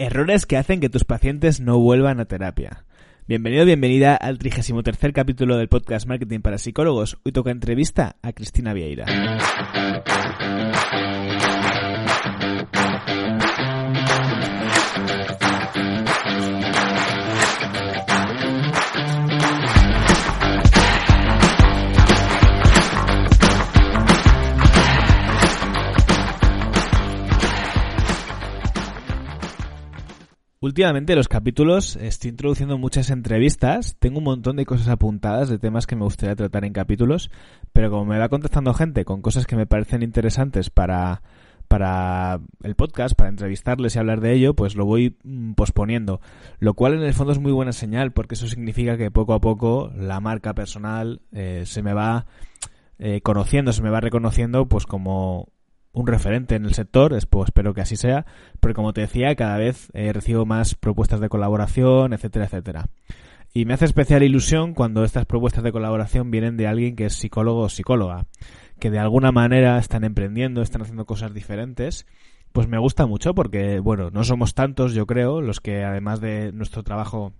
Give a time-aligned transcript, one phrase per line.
[0.00, 2.84] Errores que hacen que tus pacientes no vuelvan a terapia.
[3.26, 7.18] Bienvenido, bienvenida al 33 capítulo del podcast Marketing para Psicólogos.
[7.24, 9.06] Hoy toca entrevista a Cristina Vieira.
[30.60, 35.86] Últimamente los capítulos estoy introduciendo muchas entrevistas, tengo un montón de cosas apuntadas de temas
[35.86, 37.30] que me gustaría tratar en capítulos,
[37.72, 41.22] pero como me va contestando gente con cosas que me parecen interesantes para,
[41.68, 46.20] para el podcast, para entrevistarles y hablar de ello, pues lo voy mm, posponiendo.
[46.58, 49.40] Lo cual en el fondo es muy buena señal porque eso significa que poco a
[49.40, 52.26] poco la marca personal eh, se me va
[52.98, 55.52] eh, conociendo, se me va reconociendo pues como
[55.98, 58.24] un referente en el sector, pues espero que así sea,
[58.60, 62.86] pero como te decía, cada vez eh, recibo más propuestas de colaboración, etcétera, etcétera.
[63.52, 67.14] Y me hace especial ilusión cuando estas propuestas de colaboración vienen de alguien que es
[67.14, 68.26] psicólogo o psicóloga,
[68.78, 72.06] que de alguna manera están emprendiendo, están haciendo cosas diferentes.
[72.52, 76.52] Pues me gusta mucho porque, bueno, no somos tantos, yo creo, los que además de
[76.52, 77.32] nuestro trabajo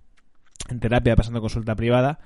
[0.69, 2.19] en terapia pasando consulta privada,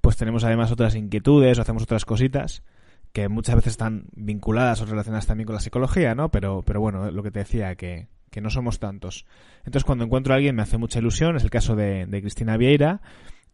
[0.00, 2.62] pues tenemos además otras inquietudes o hacemos otras cositas
[3.12, 6.30] que muchas veces están vinculadas o relacionadas también con la psicología, ¿no?
[6.30, 9.26] Pero, pero bueno, lo que te decía, que, que no somos tantos.
[9.58, 11.36] Entonces, cuando encuentro a alguien me hace mucha ilusión.
[11.36, 13.00] Es el caso de, Cristina Vieira,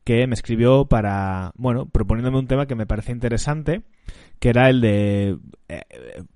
[0.05, 3.83] que me escribió para, bueno, proponiéndome un tema que me parece interesante,
[4.39, 5.83] que era el de eh,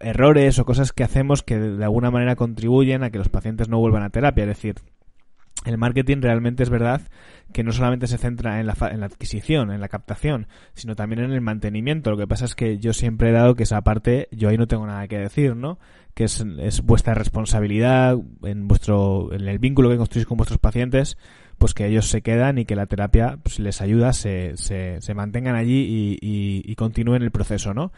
[0.01, 3.79] errores o cosas que hacemos que de alguna manera contribuyen a que los pacientes no
[3.79, 4.45] vuelvan a terapia.
[4.45, 4.77] Es decir,
[5.65, 7.03] el marketing realmente es verdad
[7.53, 11.25] que no solamente se centra en la, en la, adquisición, en la captación, sino también
[11.25, 12.11] en el mantenimiento.
[12.11, 14.67] Lo que pasa es que yo siempre he dado que esa parte, yo ahí no
[14.67, 15.79] tengo nada que decir, ¿no?
[16.15, 21.17] Que es, es vuestra responsabilidad en vuestro, en el vínculo que construís con vuestros pacientes,
[21.57, 25.15] pues que ellos se quedan y que la terapia pues, les ayuda, se, se, se
[25.15, 27.93] mantengan allí y, y, y continúen el proceso, ¿no?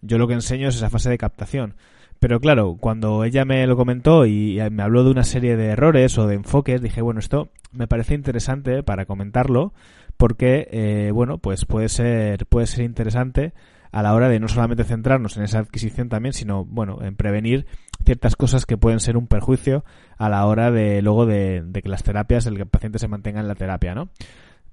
[0.00, 1.74] Yo lo que enseño es esa fase de captación.
[2.22, 6.16] Pero claro, cuando ella me lo comentó y me habló de una serie de errores
[6.18, 9.72] o de enfoques, dije, bueno, esto me parece interesante para comentarlo
[10.16, 13.54] porque, eh, bueno, pues puede ser, puede ser interesante
[13.90, 17.66] a la hora de no solamente centrarnos en esa adquisición también, sino, bueno, en prevenir
[18.04, 19.84] ciertas cosas que pueden ser un perjuicio
[20.16, 23.08] a la hora de luego de, de que las terapias, el que el paciente se
[23.08, 24.10] mantenga en la terapia, ¿no?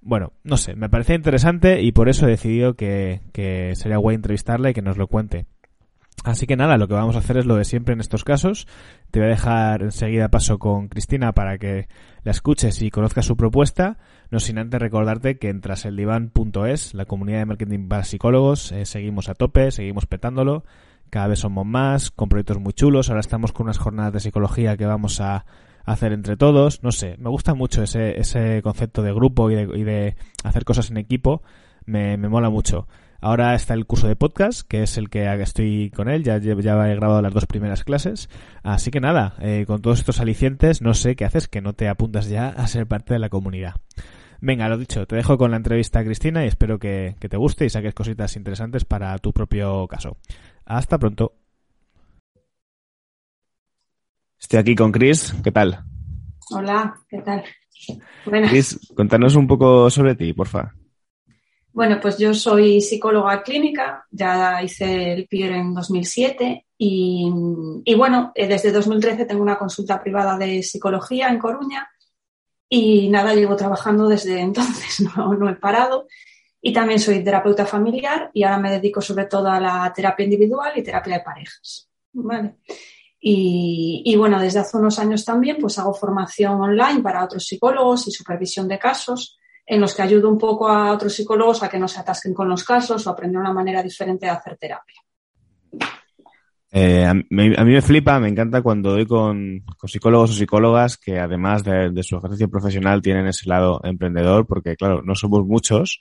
[0.01, 4.17] Bueno, no sé, me parece interesante y por eso he decidido que, que sería guay
[4.17, 5.47] entrevistarla y que nos lo cuente.
[6.24, 8.68] Así que nada, lo que vamos a hacer es lo de siempre en estos casos.
[9.12, 11.88] Te voy a dejar enseguida paso con Cristina para que
[12.24, 13.97] la escuches y conozcas su propuesta.
[14.29, 19.29] No sin antes recordarte que en traseldivan.es, la comunidad de marketing para psicólogos, eh, seguimos
[19.29, 20.66] a tope, seguimos petándolo.
[21.09, 23.09] Cada vez somos más, con proyectos muy chulos.
[23.09, 25.46] Ahora estamos con unas jornadas de psicología que vamos a
[25.85, 26.84] hacer entre todos.
[26.84, 30.66] No sé, me gusta mucho ese, ese concepto de grupo y de, y de hacer
[30.66, 31.41] cosas en equipo.
[31.85, 32.88] Me, me mola mucho.
[33.22, 36.52] Ahora está el curso de podcast, que es el que estoy con él, ya, ya
[36.53, 38.30] he grabado las dos primeras clases.
[38.63, 41.90] Así que nada, eh, con todos estos alicientes, no sé qué haces que no te
[41.90, 43.75] apuntas ya a ser parte de la comunidad.
[44.40, 47.35] Venga, lo dicho, te dejo con la entrevista a Cristina y espero que, que te
[47.35, 50.16] guste y saques cositas interesantes para tu propio caso.
[50.66, 51.34] Hasta pronto.
[54.40, 55.84] Estoy aquí con Chris, ¿qué tal?
[56.52, 57.44] Hola, ¿qué tal?
[58.25, 58.50] Buenas.
[58.50, 60.74] Chris, contanos un poco sobre ti, porfa.
[61.79, 67.31] Bueno, pues yo soy psicóloga clínica, ya hice el PIR en 2007 y,
[67.85, 71.90] y, bueno, eh, desde 2013 tengo una consulta privada de psicología en Coruña
[72.67, 76.07] y nada, llevo trabajando desde entonces, no, no he parado.
[76.62, 80.73] Y también soy terapeuta familiar y ahora me dedico sobre todo a la terapia individual
[80.75, 81.90] y terapia de parejas.
[82.11, 82.56] ¿vale?
[83.22, 88.06] Y, y, bueno, desde hace unos años también pues hago formación online para otros psicólogos
[88.09, 89.38] y supervisión de casos
[89.69, 92.50] en los que ayudo un poco a otros psicólogos a que no se atasquen con
[92.50, 95.00] los casos o aprender una manera diferente de hacer terapia.
[96.72, 100.34] Eh, a, mí, a, mí, me flipa, me encanta cuando doy con, con psicólogos o
[100.34, 105.14] psicólogas que además de, de, su ejercicio profesional tienen ese lado emprendedor, porque claro, no
[105.14, 105.99] somos muchos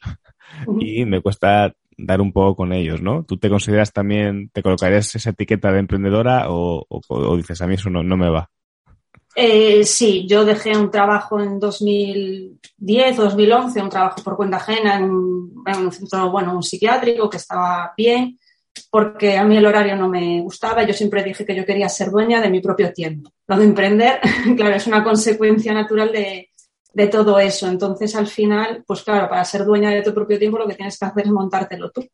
[0.67, 0.79] uh -huh.
[0.81, 3.25] y me cuesta dar un poco con ellos, ¿no?
[3.25, 7.67] ¿Tú te consideras también, te colocarías esa etiqueta de emprendedora o, o, o dices, a
[7.67, 8.49] mí eso no, no me va?
[9.41, 14.97] Eh, sí, yo dejé un trabajo en 2010 o 2011, un trabajo por cuenta ajena
[14.97, 18.37] en, un centro, bueno, un psiquiátrico que estaba bien,
[18.91, 20.83] porque a mí el horario no me gustaba.
[20.83, 23.31] Yo siempre dije que yo quería ser dueña de mi propio tiempo.
[23.47, 24.19] Lo de emprender,
[24.57, 26.51] claro, es una consecuencia natural de,
[26.93, 27.69] de todo eso.
[27.69, 30.99] Entonces, al final, pues claro, para ser dueña de tu propio tiempo, lo que tienes
[30.99, 32.05] que hacer es montártelo tú.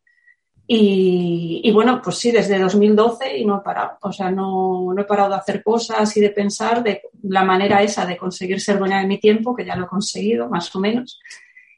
[0.67, 3.99] Y, bueno, pues sí, desde 2012 y no he parado.
[4.01, 7.83] O sea, no, no, he parado de hacer cosas y de pensar de la manera
[7.83, 10.81] esa de conseguir ser dueña de mi tiempo, que ya lo he conseguido, más o
[10.81, 11.21] menos.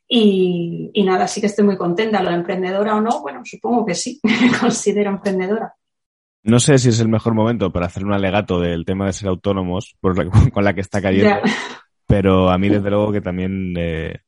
[0.08, 2.22] Y, y nada, sí que estoy muy contenta.
[2.22, 3.20] ¿Lo de emprendedora o no?
[3.22, 5.74] Bueno, supongo que sí, me considero emprendedora.
[6.44, 9.28] No sé si es el mejor momento para hacer un alegato del tema de ser
[9.28, 10.14] autónomos por
[10.52, 11.40] con la que está cayendo,
[12.06, 14.20] pero a mí desde luego que también, eh,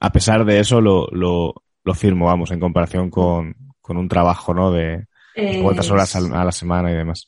[0.00, 1.52] a pesar de eso, lo, lo,
[1.84, 4.72] lo firmo, vamos, en comparación con, con un trabajo, ¿no?
[4.72, 5.06] De
[5.62, 7.26] cuántas horas a la semana y demás.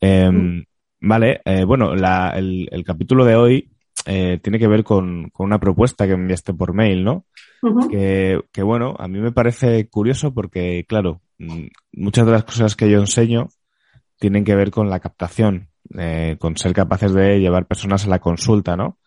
[0.00, 0.64] Em, mm.
[1.00, 3.70] vale, eh, bueno, la, el, el, capítulo de hoy
[4.06, 7.24] eh, tiene que ver con, con, una propuesta que me enviaste por mail, ¿no?
[7.90, 12.76] que, que, bueno, a mí me parece curioso porque, claro, mm, muchas de las cosas
[12.76, 13.48] que yo enseño
[14.18, 18.20] tienen que ver con la captación, eh, con ser capaces de llevar personas a la
[18.20, 18.98] consulta, ¿no?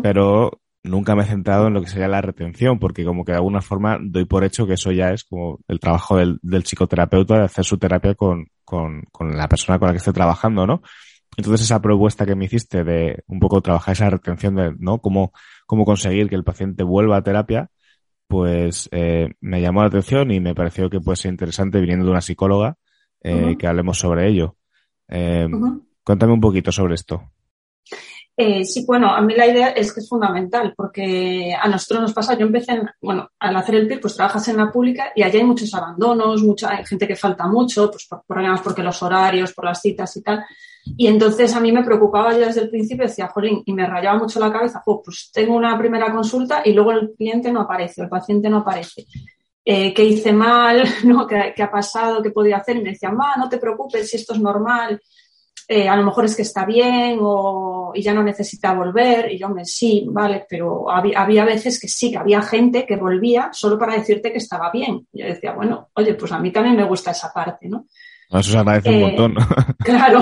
[0.00, 3.38] Pero nunca me he centrado en lo que sería la retención, porque como que de
[3.38, 7.38] alguna forma doy por hecho que eso ya es como el trabajo del, del psicoterapeuta
[7.38, 10.82] de hacer su terapia con, con, con, la persona con la que esté trabajando, ¿no?
[11.36, 14.98] Entonces esa propuesta que me hiciste de un poco trabajar esa retención de, ¿no?
[15.00, 15.32] Cómo,
[15.66, 17.70] cómo conseguir que el paciente vuelva a terapia,
[18.26, 22.10] pues eh, me llamó la atención y me pareció que puede ser interesante viniendo de
[22.10, 22.76] una psicóloga
[23.22, 24.56] eh, que hablemos sobre ello.
[25.08, 25.48] Eh,
[26.04, 27.31] Cuéntame un poquito sobre esto.
[28.34, 32.12] Eh, sí, bueno, a mí la idea es que es fundamental porque a nosotros nos
[32.14, 35.38] pasa, yo empecé, bueno, al hacer el PIR, pues trabajas en la pública y allá
[35.38, 39.66] hay muchos abandonos, mucha gente que falta mucho, pues por problemas porque los horarios, por
[39.66, 40.44] las citas y tal.
[40.96, 44.18] Y entonces a mí me preocupaba ya desde el principio, decía, jolín, y me rayaba
[44.18, 48.08] mucho la cabeza, pues tengo una primera consulta y luego el cliente no aparece, el
[48.08, 49.06] paciente no aparece.
[49.64, 50.82] Eh, ¿Qué hice mal?
[51.04, 51.26] ¿no?
[51.26, 52.22] ¿Qué, ¿Qué, ha pasado?
[52.22, 52.76] ¿Qué podía hacer?
[52.76, 55.00] Y me decían, va, no te preocupes, si esto es normal.
[55.68, 59.32] Eh, a lo mejor es que está bien o, y ya no necesita volver.
[59.32, 62.96] Y yo me, sí, vale, pero había, había, veces que sí, que había gente que
[62.96, 65.06] volvía solo para decirte que estaba bien.
[65.12, 67.86] Y yo decía, bueno, oye, pues a mí también me gusta esa parte, ¿no?
[68.32, 69.34] Eso se agradece un eh, montón.
[69.84, 70.20] Claro,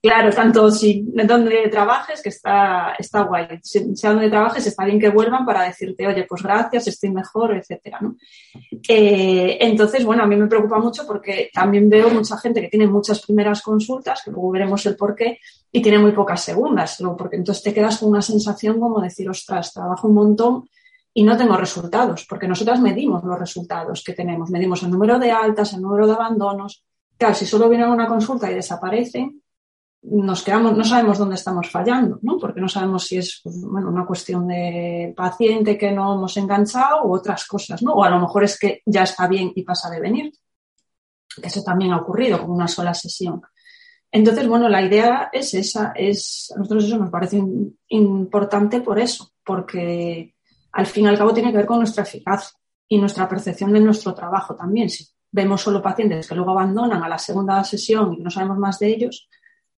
[0.00, 5.00] claro, tanto si donde trabajes, que está, está guay, si, sea donde trabajes, está bien
[5.00, 8.14] que vuelvan para decirte, oye, pues gracias, estoy mejor, etcétera, ¿no?
[8.88, 12.86] Eh, entonces, bueno, a mí me preocupa mucho porque también veo mucha gente que tiene
[12.86, 15.40] muchas primeras consultas, que luego veremos el por qué,
[15.72, 17.16] y tiene muy pocas segundas, ¿no?
[17.16, 20.68] Porque entonces te quedas con una sensación como decir, ostras, trabajo un montón
[21.12, 25.32] y no tengo resultados, porque nosotras medimos los resultados que tenemos, medimos el número de
[25.32, 26.84] altas, el número de abandonos,
[27.18, 29.42] Claro, si solo vienen una consulta y desaparecen,
[30.02, 32.38] nos quedamos, no sabemos dónde estamos fallando, ¿no?
[32.38, 37.04] Porque no sabemos si es pues, bueno, una cuestión de paciente que no hemos enganchado
[37.04, 37.94] u otras cosas, ¿no?
[37.94, 40.32] O a lo mejor es que ya está bien y pasa de venir.
[41.40, 43.42] Que eso también ha ocurrido con una sola sesión.
[44.10, 47.42] Entonces, bueno, la idea es esa, es, a nosotros eso nos parece
[47.88, 50.34] importante por eso, porque
[50.72, 52.56] al fin y al cabo tiene que ver con nuestra eficacia
[52.88, 54.88] y nuestra percepción de nuestro trabajo también.
[54.88, 58.78] Si vemos solo pacientes que luego abandonan a la segunda sesión y no sabemos más
[58.78, 59.28] de ellos,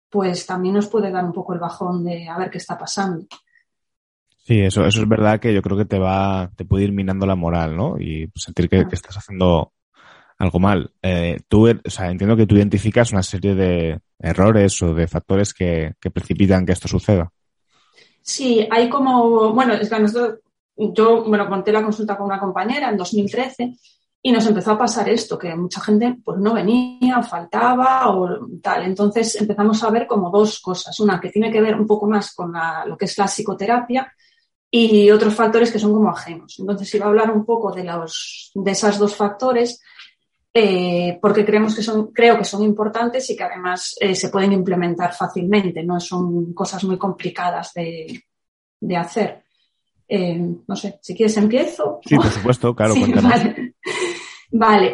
[0.09, 3.25] pues también nos puede dar un poco el bajón de a ver qué está pasando.
[4.37, 7.27] Sí, eso, eso es verdad que yo creo que te va, te puede ir minando
[7.27, 7.99] la moral, ¿no?
[7.99, 9.73] Y sentir que, estás haciendo
[10.39, 10.91] algo mal.
[11.03, 15.53] Eh, tú, o sea, entiendo que tú identificas una serie de errores o de factores
[15.53, 17.31] que, que precipitan que esto suceda.
[18.21, 20.39] Sí, hay como, bueno, es que nosotros,
[20.75, 23.73] yo, bueno, conté la consulta con una compañera en 2013
[24.21, 28.83] y nos empezó a pasar esto, que mucha gente pues no venía, faltaba o tal.
[28.83, 30.99] Entonces empezamos a ver como dos cosas.
[30.99, 32.53] Una que tiene que ver un poco más con
[32.85, 34.13] lo que es la psicoterapia
[34.69, 36.59] y otros factores que son como ajenos.
[36.59, 39.81] Entonces iba a hablar un poco de, los, de esos dos factores
[40.53, 44.51] eh, porque creemos que son, creo que son importantes y que además eh, se pueden
[44.51, 48.23] implementar fácilmente, no son cosas muy complicadas de,
[48.81, 49.43] de hacer.
[50.07, 51.99] Eh, no sé, si quieres empiezo.
[52.03, 53.75] Sí, por supuesto, claro, vale.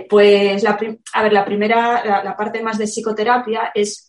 [0.09, 0.77] Pues la,
[1.13, 4.05] a ver, la primera, la, parte más de psicoterapia es,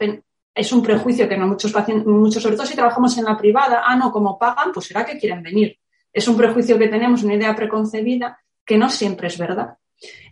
[0.54, 3.82] es un prejuicio que no muchos pacientes, muchos, sobre todo si trabajamos en la privada,
[3.86, 5.78] ah, no, como pagan, pues será que quieren venir.
[6.12, 9.76] Es un prejuicio que tenemos, una idea preconcebida que no siempre es verdad.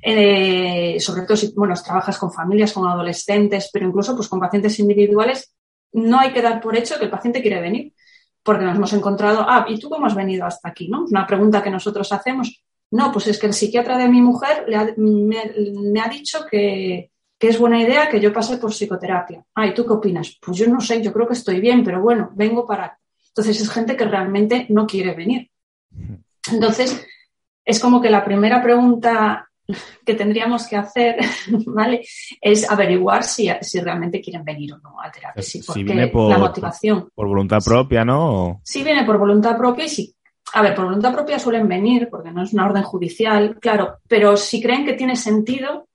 [0.02, 4.78] Eh, sobre todo si bueno, trabajas con familias, con adolescentes, pero incluso pues, con pacientes
[4.78, 5.54] individuales,
[5.92, 7.92] no hay que dar por hecho que el paciente quiere venir
[8.44, 10.86] porque nos hemos encontrado, ah, ¿y tú cómo has venido hasta aquí?
[10.88, 11.06] ¿no?
[11.06, 12.62] Una pregunta que nosotros hacemos.
[12.90, 17.10] No, pues es que el psiquiatra de mi mujer me, ha dicho que,
[17.40, 19.44] es buena idea que yo pase por psicoterapia.
[19.54, 20.38] Ah, ¿y tú qué opinas?
[20.40, 22.98] Pues yo no sé, yo creo que estoy bien, pero bueno, vengo para...
[23.28, 25.50] Entonces es gente que realmente no quiere venir.
[26.50, 27.04] Entonces,
[27.62, 29.50] es como que la primera pregunta
[30.04, 31.16] que tendríamos que hacer,
[31.66, 32.04] ¿vale?
[32.40, 35.42] Es averiguar si, si realmente quieren venir o no a terapia.
[35.66, 37.08] Porque si viene por, la motivación.
[37.14, 38.60] Por, voluntad propia, ¿no?
[38.62, 40.13] Sí, viene por voluntad propia y sí.
[40.56, 44.36] A ver, por voluntad propia suelen venir, porque no es una orden judicial, claro, pero
[44.36, 45.88] si creen que tiene sentido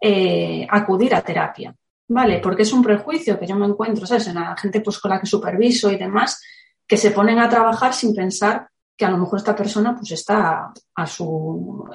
[0.00, 1.72] eh, acudir a terapia,
[2.08, 2.40] ¿vale?
[2.40, 4.26] Porque es un prejuicio que yo me encuentro, ¿sabes?
[4.26, 6.42] En la gente pues, con la que superviso y demás,
[6.88, 10.72] que se ponen a trabajar sin pensar que a lo mejor esta persona pues está
[10.94, 11.88] a su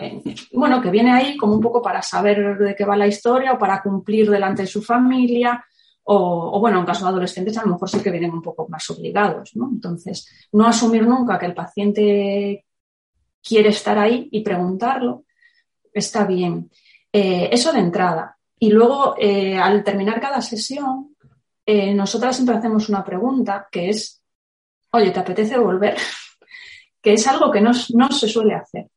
[0.53, 3.59] bueno que viene ahí como un poco para saber de qué va la historia o
[3.59, 5.63] para cumplir delante de su familia
[6.07, 8.87] o, bueno en caso de adolescentes a lo mejor sí que vienen un poco más
[8.91, 9.69] obligados ¿no?
[9.71, 12.65] entonces no asumir nunca que el paciente
[13.43, 15.25] quiere estar ahí y preguntarlo
[15.91, 16.69] está bien
[17.11, 21.15] eh, eso de entrada y luego eh, al terminar cada sesión
[21.65, 24.21] eh, nosotras siempre hacemos una pregunta que es
[24.91, 25.97] oye te apetece volver
[27.01, 28.89] que es algo que no, se suele hacer.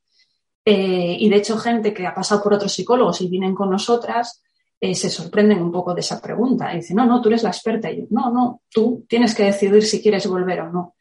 [0.65, 4.43] Y de hecho, gente que ha pasado por otros psicólogos y vienen con nosotras,
[4.80, 6.73] eh, se sorprenden un poco de esa pregunta.
[6.73, 7.90] Y dicen, no, no, tú eres la experta.
[7.90, 10.94] Y yo, no, no, tú tienes que decidir si quieres volver o no.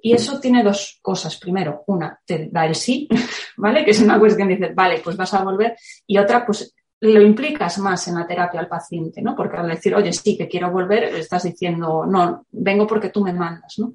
[0.00, 1.36] Y eso tiene dos cosas.
[1.38, 3.08] Primero, una, te da el sí,
[3.56, 3.84] ¿vale?
[3.84, 5.76] Que es una cuestión que dices, vale, pues vas a volver.
[6.06, 9.34] Y otra, pues lo implicas más en la terapia al paciente, ¿no?
[9.34, 13.32] Porque al decir, oye, sí, que quiero volver, estás diciendo, no, vengo porque tú me
[13.32, 13.94] mandas, ¿no?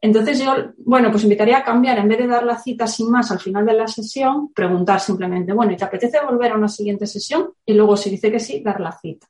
[0.00, 3.30] Entonces yo, bueno, pues invitaría a cambiar, en vez de dar la cita sin más
[3.30, 7.06] al final de la sesión, preguntar simplemente, bueno, ¿y te apetece volver a una siguiente
[7.06, 7.50] sesión?
[7.64, 9.26] Y luego, si dice que sí, dar la cita.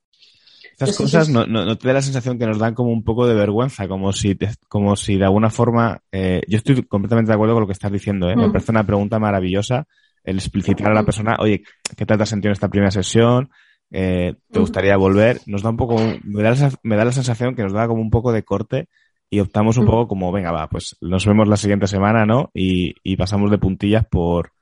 [0.73, 3.89] Estas cosas no, te da la sensación que nos dan como un poco de vergüenza,
[3.89, 4.37] como si,
[4.69, 7.91] como si de alguna forma, eh, yo estoy completamente de acuerdo con lo que estás
[7.91, 8.37] diciendo, ¿eh?
[8.37, 8.53] me mm.
[8.53, 9.87] parece una pregunta maravillosa
[10.23, 11.63] el explicitar a la persona, oye,
[11.97, 13.49] ¿qué te has sentido en esta primera sesión?
[13.91, 14.63] Eh, ¿Te mm.
[14.63, 15.41] gustaría volver?
[15.47, 18.11] Nos da un poco, me da, me da la sensación que nos da como un
[18.11, 18.89] poco de corte
[19.29, 22.51] y optamos un poco como, venga, va, pues nos vemos la siguiente semana, ¿no?
[22.55, 24.53] Y, y pasamos de puntillas por,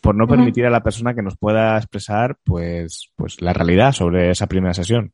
[0.00, 4.30] por no permitir a la persona que nos pueda expresar, pues, pues la realidad sobre
[4.30, 5.12] esa primera sesión.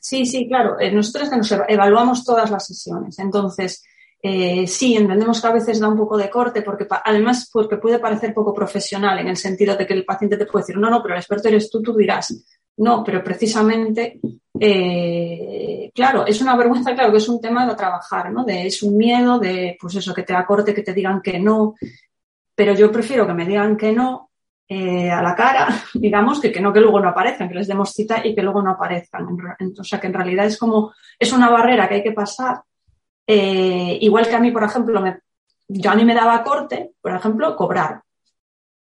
[0.00, 0.78] Sí, sí, claro.
[0.78, 3.18] Eh, nosotros nos evaluamos todas las sesiones.
[3.18, 3.84] Entonces,
[4.22, 7.98] eh, sí, entendemos que a veces da un poco de corte, porque además porque puede
[7.98, 11.02] parecer poco profesional en el sentido de que el paciente te puede decir, no, no,
[11.02, 12.34] pero el experto eres tú, tú dirás.
[12.76, 14.20] No, pero precisamente,
[14.58, 18.44] eh, claro, es una vergüenza, claro, que es un tema de trabajar, ¿no?
[18.44, 21.74] De, es un miedo de, pues eso, que te acorte, que te digan que no.
[22.54, 24.30] Pero yo prefiero que me digan que no
[24.68, 27.92] eh, a la cara, digamos, que, que no que luego no aparezcan, que les demos
[27.92, 29.28] cita y que luego no aparezcan.
[29.78, 32.60] O sea, que en realidad es como, es una barrera que hay que pasar.
[33.26, 35.20] Eh, igual que a mí, por ejemplo, me,
[35.68, 38.02] yo a mí me daba corte, por ejemplo, cobrar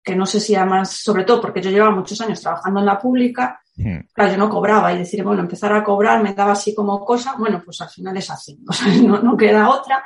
[0.04, 3.00] que no sé si además, sobre todo porque yo llevaba muchos años trabajando en la
[3.00, 3.61] pública.
[4.14, 7.36] Claro, yo no cobraba y decir, bueno, empezar a cobrar me daba así como cosa,
[7.38, 10.04] bueno, pues al final es así, o sea, no, queda otra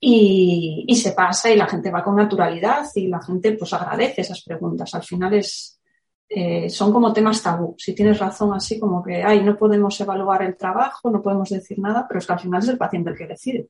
[0.00, 4.20] y, y, se pasa y la gente va con naturalidad y la gente pues agradece
[4.20, 4.94] esas preguntas.
[4.94, 5.80] Al final es,
[6.28, 7.74] eh, son como temas tabú.
[7.78, 11.78] Si tienes razón, así como que, ay, no podemos evaluar el trabajo, no podemos decir
[11.78, 13.68] nada, pero es que al final es el paciente el que decide.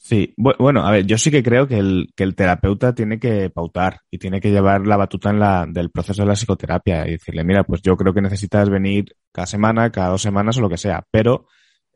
[0.00, 3.50] Sí, bueno, a ver, yo sí que creo que el, que el terapeuta tiene que
[3.50, 7.12] pautar y tiene que llevar la batuta en la, del proceso de la psicoterapia y
[7.12, 10.70] decirle, mira, pues yo creo que necesitas venir cada semana, cada dos semanas o lo
[10.70, 11.46] que sea, pero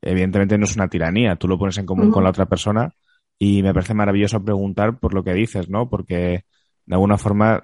[0.03, 2.93] evidentemente no es una tiranía, tú lo pones en común con la otra persona
[3.39, 5.89] y me parece maravilloso preguntar por lo que dices, ¿no?
[5.89, 6.45] Porque
[6.85, 7.63] de alguna forma,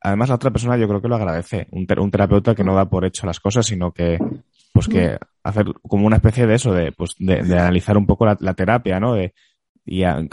[0.00, 2.88] además la otra persona yo creo que lo agradece, un, un terapeuta que no da
[2.88, 4.16] por hecho las cosas, sino que
[4.72, 8.38] pues que hacer como una especie de eso, de, pues, de, analizar un poco la,
[8.40, 9.14] la terapia, ¿no?
[9.14, 9.34] De,
[9.84, 10.24] y a,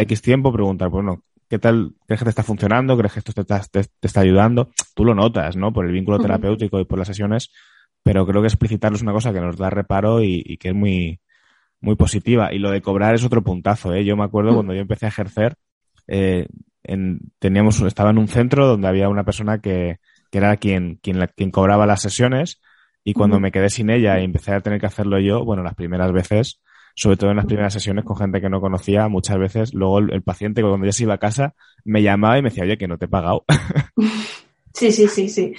[0.00, 1.94] X tiempo preguntar, bueno, ¿qué tal?
[2.06, 2.96] ¿Crees que te está funcionando?
[2.96, 4.70] ¿Crees que esto te está, te, está ayudando?
[4.94, 5.72] Tú lo notas, ¿no?
[5.72, 7.52] Por el vínculo terapéutico y por las sesiones,
[8.02, 11.20] pero creo que explicitarlo es una cosa que nos da reparo y, que es muy,
[11.80, 12.52] muy positiva.
[12.52, 14.04] Y lo de cobrar es otro puntazo, ¿eh?
[14.04, 15.56] Yo me acuerdo cuando yo empecé a ejercer,
[16.08, 16.46] eh,
[16.82, 19.98] en, teníamos, estaba en un centro donde había una persona que,
[20.30, 22.60] que era quien, quien, quien cobraba las sesiones
[23.04, 25.74] y cuando me quedé sin ella y empecé a tener que hacerlo yo, bueno, las
[25.74, 26.60] primeras veces
[26.94, 30.22] sobre todo en las primeras sesiones con gente que no conocía, muchas veces luego el,
[30.22, 31.54] paciente cuando ya se iba a casa
[31.84, 33.44] me llamaba y me decía, oye, que no te he pagado.
[34.72, 35.52] Sí, sí, sí, sí.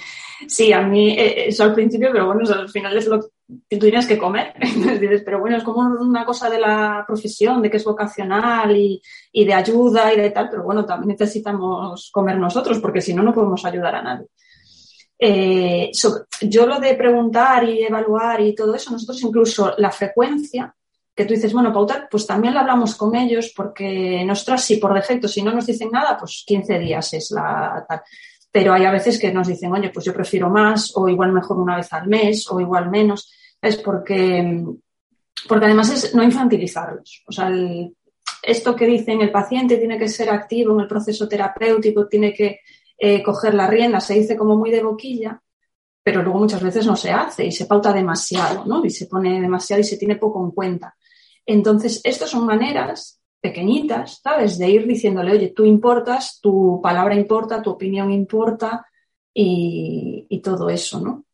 [0.48, 3.86] Sí, a mí eh, eso al principio, pero bueno, al final es lo que tú
[3.86, 4.54] tienes que comer.
[5.00, 9.00] dices, pero bueno, es como una cosa de la profesión, de que es vocacional y,
[9.30, 13.22] y de ayuda y de tal, pero bueno, también necesitamos comer nosotros porque si no,
[13.22, 14.26] no podemos ayudar a nadie.
[15.24, 15.92] Eh,
[16.40, 20.74] yo lo de preguntar y evaluar y todo eso, nosotros incluso la frecuencia
[21.14, 24.94] que tú dices, bueno, pautar, pues también lo hablamos con ellos porque nosotras, si por
[24.94, 28.02] defecto, si no nos dicen nada, pues 15 días es la tal.
[28.50, 31.58] Pero hay a veces que nos dicen, oye, pues yo prefiero más, o igual mejor
[31.58, 33.32] una vez al mes, o igual menos.
[33.60, 34.64] Es porque,
[35.48, 37.24] porque además es no infantilizarlos.
[37.26, 37.50] O sea,
[38.42, 42.60] esto que dicen el paciente tiene que ser activo en el proceso terapéutico, tiene que
[42.98, 45.40] eh, coger la rienda, se dice como muy de boquilla,
[46.02, 48.84] pero luego muchas veces no se hace y se pauta demasiado, ¿no?
[48.84, 50.94] Y se pone demasiado y se tiene poco en cuenta.
[51.46, 54.56] Entonces, estas son maneras pequeñitas, ¿sabes?
[54.58, 58.86] De ir diciéndole, oye, tú importas, tu palabra importa, tu opinión importa
[59.34, 61.24] y, todo eso, ¿no?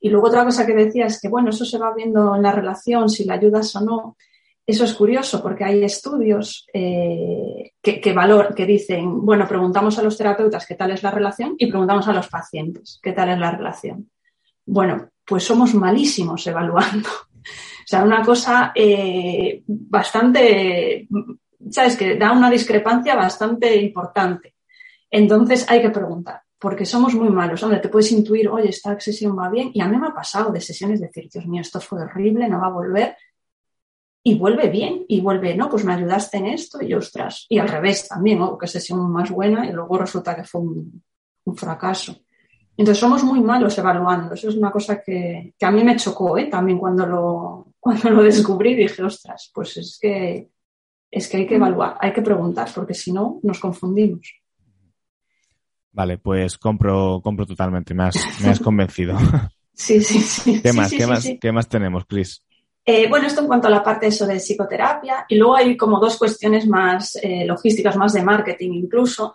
[0.00, 2.52] Y luego otra cosa que decía es que, bueno, eso se va viendo en la
[2.52, 4.16] relación, si la ayudas o no.
[4.66, 10.02] Eso es curioso porque hay estudios eh, que, que, valor, que dicen, bueno, preguntamos a
[10.02, 13.38] los terapeutas qué tal es la relación y preguntamos a los pacientes qué tal es
[13.38, 14.10] la relación.
[14.66, 17.08] Bueno, pues somos malísimos evaluando.
[17.88, 21.08] O sea, una cosa eh, bastante,
[21.70, 21.96] ¿sabes?
[21.96, 24.56] Que da una discrepancia bastante importante.
[25.10, 27.62] Entonces hay que preguntar, porque somos muy malos.
[27.62, 29.70] Hombre, te puedes intuir, oye, esta sesión va bien.
[29.72, 32.60] Y a mí me ha pasado de sesiones decir, Dios mío, esto fue horrible, no
[32.60, 33.16] va a volver
[34.22, 37.68] y vuelve bien y vuelve, no, pues me ayudaste en esto y ostras, y al
[37.68, 38.58] revés también, ¿no?
[38.58, 41.02] que sesión más buena y luego resulta que fue un,
[41.56, 42.14] fracaso.
[42.76, 46.44] Entonces somos muy malos evaluando, eso es una cosa que, a mí me chocó ¿eh?
[46.44, 50.48] también cuando lo, cuando lo descubrí, dije, ostras, pues es que,
[51.10, 54.32] es que hay que evaluar, hay que preguntar, porque si no nos confundimos.
[55.92, 59.16] Vale, pues compro, compro totalmente, me has, me has convencido.
[59.72, 60.62] sí, sí, sí.
[60.62, 62.42] ¿Qué más, ¿qué, más ¿qué más tenemos, Chris?
[62.90, 65.26] Eh, bueno, esto en cuanto a la parte eso de psicoterapia.
[65.28, 69.34] Y luego hay como dos cuestiones más eh, logísticas, más de marketing incluso.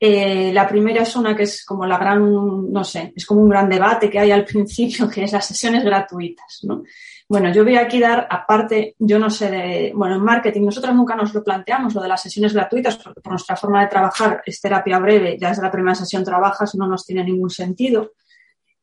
[0.00, 3.50] Eh, la primera es una que es como la gran, no sé, es como un
[3.50, 6.84] gran debate que hay al principio, que es las sesiones gratuitas, ¿no?
[7.28, 10.94] Bueno, yo voy aquí a dar, aparte, yo no sé de, bueno, en marketing nosotros
[10.94, 14.42] nunca nos lo planteamos, lo de las sesiones gratuitas, porque por nuestra forma de trabajar
[14.46, 18.12] es terapia breve, ya desde la primera sesión trabajas, no nos tiene ningún sentido.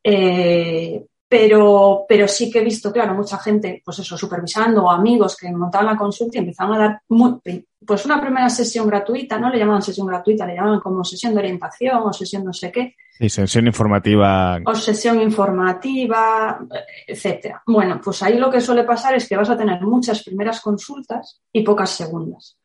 [0.03, 5.35] Eh, pero, pero sí que he visto, claro, mucha gente, pues eso, supervisando o amigos
[5.35, 9.57] que montaban la consulta y empezaban a dar pues una primera sesión gratuita, no le
[9.57, 12.95] llamaban sesión gratuita, le llamaban como sesión de orientación o sesión no sé qué.
[13.17, 14.59] Sí, sesión informativa.
[14.63, 16.59] O sesión informativa,
[17.07, 17.63] etcétera.
[17.65, 21.41] Bueno, pues ahí lo que suele pasar es que vas a tener muchas primeras consultas
[21.51, 22.59] y pocas segundas.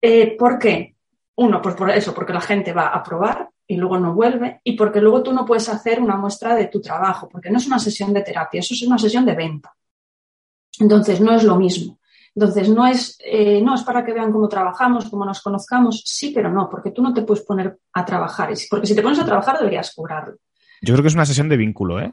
[0.00, 0.94] Eh, ¿Por qué?
[1.34, 4.72] Uno, pues por eso, porque la gente va a probar y luego no vuelve, y
[4.72, 7.78] porque luego tú no puedes hacer una muestra de tu trabajo, porque no es una
[7.78, 9.74] sesión de terapia, eso es una sesión de venta.
[10.78, 11.98] Entonces, no es lo mismo.
[12.34, 16.32] Entonces, no es, eh, no es para que vean cómo trabajamos, cómo nos conozcamos, sí,
[16.34, 19.24] pero no, porque tú no te puedes poner a trabajar, porque si te pones a
[19.24, 20.36] trabajar deberías cobrarlo.
[20.82, 22.12] Yo creo que es una sesión de vínculo, ¿eh?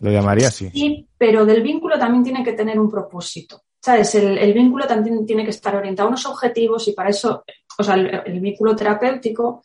[0.00, 0.70] Lo llamaría así.
[0.70, 3.62] Sí, pero del vínculo también tiene que tener un propósito.
[3.80, 4.14] ¿Sabes?
[4.14, 7.44] El, el vínculo también tiene que estar orientado a unos objetivos y para eso,
[7.78, 9.62] o sea, el vínculo terapéutico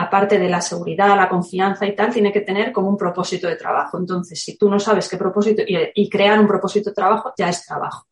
[0.00, 3.56] aparte de la seguridad, la confianza y tal, tiene que tener como un propósito de
[3.56, 3.98] trabajo.
[3.98, 7.66] Entonces, si tú no sabes qué propósito y, crear un propósito de trabajo, ya es
[7.66, 8.06] trabajo.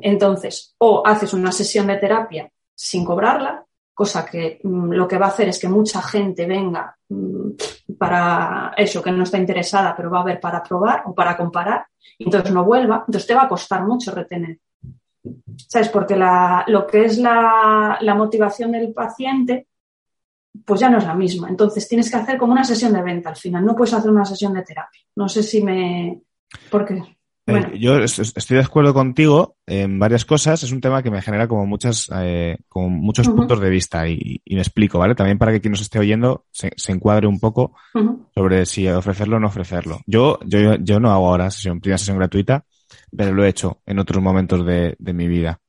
[0.00, 3.64] Entonces, o haces una sesión de terapia sin cobrarla,
[3.94, 7.50] cosa que mm, lo que va a hacer es que mucha gente venga mm,
[7.98, 11.86] para eso, que no está interesada, pero va a ver para probar o para comparar,
[12.18, 14.58] y entonces no vuelva, entonces te va a costar mucho retener.
[15.68, 15.88] ¿Sabes?
[15.88, 19.68] Porque lo que es la motivación del paciente
[20.64, 21.48] pues ya no es la misma.
[21.48, 24.24] Entonces tienes que hacer como una sesión de venta al final, no puedes hacer una
[24.24, 25.00] sesión de terapia.
[25.16, 26.22] No sé si me...
[26.70, 27.02] ¿Por qué?
[27.44, 30.62] Eh, yo estoy de acuerdo contigo en varias cosas.
[30.62, 34.40] Es un tema que me genera como muchas, eh, como muchos puntos de vista y,
[34.48, 35.14] me explico, ¿vale?
[35.14, 37.74] También para que quien nos esté oyendo se, encuadre un poco
[38.34, 40.00] sobre si ofrecerlo o no ofrecerlo.
[40.06, 42.64] Yo, yo, yo no hago ahora sesión, primera sesión gratuita,
[43.16, 45.60] pero lo he hecho en otros momentos de, de mi vida.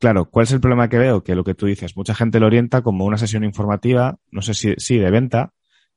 [0.00, 1.22] Claro, ¿cuál es el problema que veo?
[1.22, 4.54] Que lo que tú dices, mucha gente lo orienta como una sesión informativa, no sé
[4.54, 5.52] si, sí, de venta,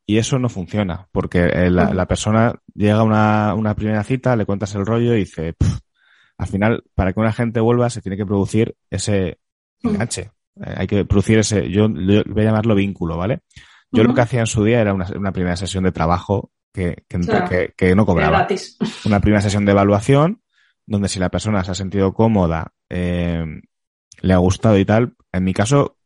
[0.06, 4.46] y eso no funciona, porque eh, la, persona llega a una, una, primera cita, le
[4.46, 5.56] cuentas el rollo y dice,
[6.38, 9.39] al final, para que una gente vuelva, se tiene que producir ese
[9.82, 10.32] enganche.
[10.58, 13.39] Eh, hay que producir ese, yo, voy a llamarlo vínculo, ¿vale?
[13.89, 17.06] Yo lo que hacía en su día era una, una primera sesión de trabajo que,
[17.08, 18.48] que, que, no cobraba.
[19.06, 20.42] Una primera sesión de evaluación,
[20.86, 23.46] donde si la persona se ha sentido cómoda, eh,
[24.24, 25.14] le ha gustado y tal.
[25.32, 25.98] En mi caso,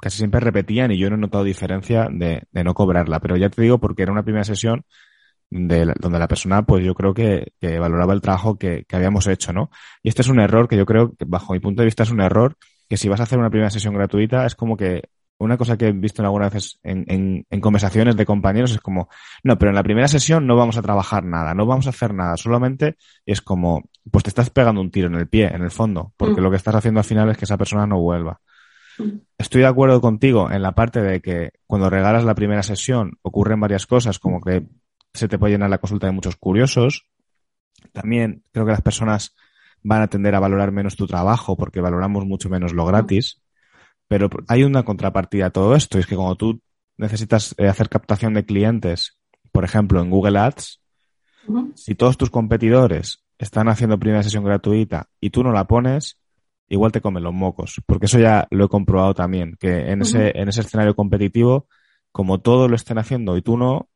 [0.00, 3.20] casi siempre repetían y yo no he notado diferencia de, no cobrarla.
[3.20, 4.84] Pero ya te digo, porque era una primera sesión
[5.50, 9.52] de donde la persona, pues yo creo que, valoraba el trabajo que, que, habíamos hecho,
[9.52, 9.70] ¿no?
[10.02, 12.10] Y este es un error que yo creo que, bajo mi punto de vista, es
[12.10, 12.56] un error
[12.88, 15.04] que si vas a hacer una primera sesión gratuita, es como que
[15.38, 19.08] una cosa que he visto algunas veces en, en, en, conversaciones de compañeros es como,
[19.42, 22.14] no, pero en la primera sesión no vamos a trabajar nada, no vamos a hacer
[22.14, 22.96] nada, solamente
[23.26, 26.40] es como, pues te estás pegando un tiro en el pie, en el fondo, porque
[26.40, 26.44] mm.
[26.44, 28.40] lo que estás haciendo al final es que esa persona no vuelva.
[28.98, 29.18] Mm.
[29.38, 33.60] Estoy de acuerdo contigo en la parte de que cuando regalas la primera sesión ocurren
[33.60, 34.66] varias cosas, como que
[35.14, 37.06] se te puede llenar la consulta de muchos curiosos.
[37.92, 39.34] También creo que las personas
[39.82, 43.40] van a tender a valorar menos tu trabajo porque valoramos mucho menos lo gratis.
[44.06, 46.60] Pero hay una contrapartida a todo esto, y es que cuando tú
[46.98, 49.18] necesitas eh, hacer captación de clientes,
[49.50, 50.82] por ejemplo, en Google Ads,
[51.74, 56.18] si todos tus competidores están haciendo primera sesión gratuita y tú no la pones,
[56.68, 60.32] igual te comen los mocos, porque eso ya lo he comprobado también, que en, ese,
[60.38, 61.68] en ese escenario competitivo,
[62.12, 63.88] como todos lo estén haciendo y tú no,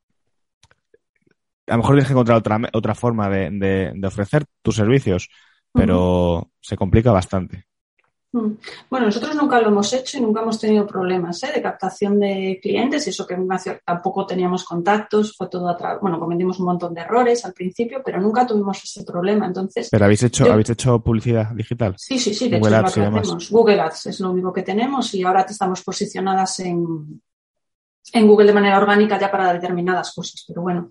[1.66, 3.51] a lo mejor tienes que encontrar otra, otra forma de,
[3.94, 5.29] de, ofrecer tus servicios,
[5.72, 7.67] pero se complica bastante.
[8.30, 8.52] Mm.
[8.90, 11.52] Bueno, nosotros nunca lo hemos hecho y nunca hemos tenido problemas ¿eh?
[11.54, 13.36] de captación de clientes, y eso que
[13.84, 15.98] tampoco teníamos contactos, fue todo atrás.
[16.00, 19.46] Bueno, cometimos un montón de errores al principio, pero nunca tuvimos ese problema.
[19.46, 21.94] Entonces, ¿Pero habéis hecho, ¿habéis hecho publicidad digital?
[21.96, 23.50] Sí, sí, sí, de Google hecho Ads lo que hacemos.
[23.50, 27.22] Google Ads es lo único que tenemos y ahora estamos posicionadas en,
[28.12, 30.90] en Google de manera orgánica ya para determinadas cosas, pero bueno.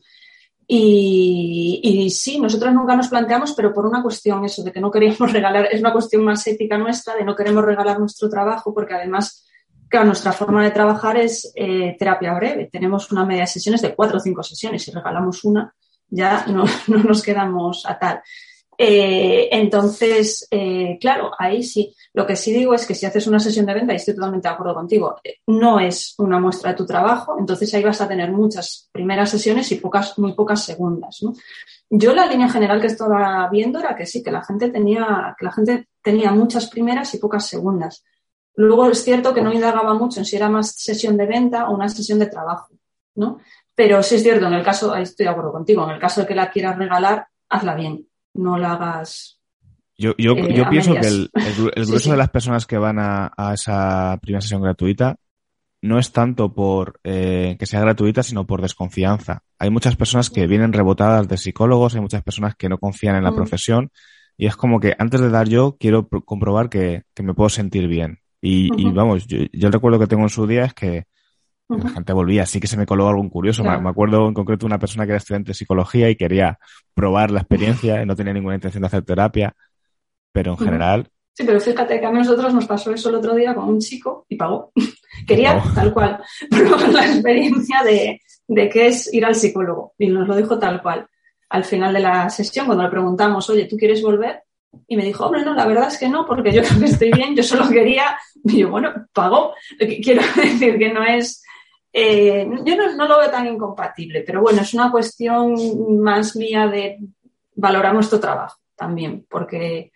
[0.69, 5.31] Y, sí, nosotros nunca nos planteamos, pero por una cuestión eso, de que no queríamos
[5.33, 9.47] regalar, es una cuestión más ética nuestra, de no queremos regalar nuestro trabajo, porque además,
[9.87, 12.69] claro, nuestra forma de trabajar es eh, terapia breve.
[12.71, 14.83] Tenemos una media de sesiones de cuatro o cinco sesiones.
[14.83, 15.73] Si regalamos una,
[16.09, 18.21] ya no, no nos quedamos a tal.
[18.79, 21.95] Eh, entonces, eh, claro, ahí sí.
[22.13, 24.47] Lo que sí digo es que si haces una sesión de venta, y estoy totalmente
[24.47, 28.07] de acuerdo contigo, eh, no es una muestra de tu trabajo, entonces ahí vas a
[28.07, 31.19] tener muchas primeras sesiones y pocas, muy pocas segundas.
[31.89, 35.51] Yo la línea general que estaba viendo era que sí, que la gente tenía, la
[35.51, 38.03] gente tenía muchas primeras y pocas segundas.
[38.55, 41.75] Luego es cierto que no indagaba mucho en si era más sesión de venta o
[41.75, 42.69] una sesión de trabajo,
[43.15, 43.39] ¿no?
[43.75, 46.21] Pero sí es cierto, en el caso, ahí estoy de acuerdo contigo, en el caso
[46.21, 49.39] de que la quieras regalar, hazla bien no la hagas.
[49.97, 53.31] Yo, yo, eh, yo pienso que el, el, grueso de las personas que van a,
[53.53, 55.17] esa primera sesión gratuita
[55.81, 59.43] no es tanto por eh, que sea gratuita, sino por desconfianza.
[59.59, 63.23] Hay muchas personas que vienen rebotadas de psicólogos, hay muchas personas que no confían en
[63.23, 63.35] la mm.
[63.35, 63.91] profesión
[64.37, 68.19] y es como que antes de dar yo quiero comprobar que, me puedo sentir bien.
[68.39, 71.05] Y, vamos, yo, yo, el recuerdo que tengo en su día es que
[71.69, 73.63] la gente volvía, sí que se me coló algún curioso.
[73.63, 76.59] Me, acuerdo en concreto una persona que era estudiante de psicología y quería
[76.93, 79.53] probar la experiencia y no tenía ninguna intención de hacer terapia,
[80.31, 81.07] pero en general...
[81.33, 84.25] Sí, pero fíjate que a nosotros nos pasó eso el otro día con un chico
[84.27, 84.71] y pagó.
[85.27, 90.27] Quería, tal cual, probar la experiencia de, de qué es ir al psicólogo y nos
[90.27, 91.07] lo dijo tal cual.
[91.49, 94.43] Al final de la sesión, cuando le preguntamos, oye, ¿tú quieres volver?
[94.87, 97.11] Y me dijo, hombre, no, la verdad es que no, porque yo creo que estoy
[97.11, 99.53] bien, yo solo quería, y yo, bueno, pagó.
[99.77, 101.43] Quiero decir que no es,
[101.91, 105.55] eh, yo no, lo veo tan incompatible, pero bueno, es una cuestión
[106.01, 106.99] más mía de
[107.55, 109.91] valorar nuestro trabajo también, porque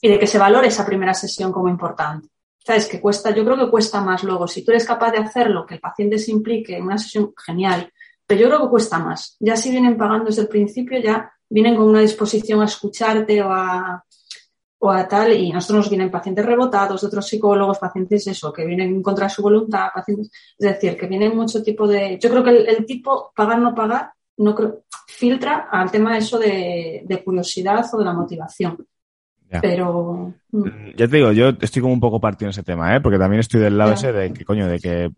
[0.00, 2.28] y de que se valore esa primera sesión como importante.
[2.58, 4.46] Sabes que cuesta, yo creo que cuesta más luego.
[4.46, 7.92] Si tú eres capaz de hacerlo, que el paciente se implique en una sesión, genial.
[8.26, 9.36] Pero yo creo que cuesta más.
[9.38, 13.52] Ya si vienen pagando desde el principio, ya vienen con una disposición a escucharte o
[13.52, 14.04] a,
[14.78, 18.66] o a tal, y nosotros nos vienen pacientes rebotados de otros psicólogos, pacientes eso, que
[18.66, 22.50] vienen contra su voluntad, pacientes, es decir, que vienen mucho tipo de, yo creo que
[22.50, 28.04] el, tipo pagar no pagar, no creo, filtra al tema eso de, curiosidad o de
[28.04, 28.86] la motivación.
[29.62, 30.34] Pero.
[30.50, 30.58] Mm.
[30.58, 33.00] Mm, ya te digo, yo estoy como un poco partido en ese tema, ¿eh?
[33.00, 35.10] porque también estoy del lado ese de que, coño, de que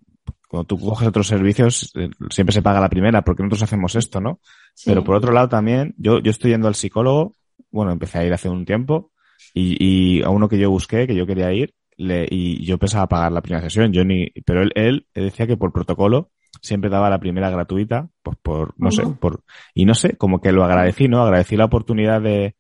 [0.47, 4.21] cuando tú coges otros servicios, eh, siempre se paga la primera, porque nosotros hacemos esto,
[4.21, 4.39] ¿no?
[4.85, 7.35] Pero por otro lado también, yo, yo estoy yendo al psicólogo,
[7.71, 9.11] bueno, empecé a ir hace un tiempo,
[9.55, 13.33] y, a uno que yo busqué, que yo quería ir, le, y yo pensaba pagar
[13.33, 16.31] la primera sesión, yo ni, pero él, él decía que por protocolo
[16.63, 19.43] siempre daba la primera gratuita, pues por, no sé, por,
[19.75, 21.23] y no sé, como que lo agradecí, ¿no?
[21.23, 22.55] Agradecí la oportunidad de,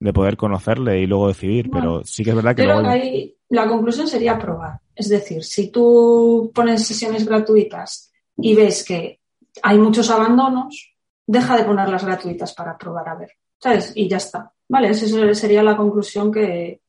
[0.00, 2.62] de poder conocerle y luego decidir, pero sí que es verdad que...
[2.62, 4.80] Pero ahí la conclusión sería probar.
[4.94, 9.20] Es decir, si tú pones sesiones gratuitas y ves que
[9.62, 10.94] hay muchos abandonos,
[11.26, 13.30] deja de ponerlas gratuitas para probar a ver,
[13.64, 13.92] ¿sabes?
[13.94, 14.52] Y ya está.
[14.68, 16.80] Vale, esa sería la conclusión que,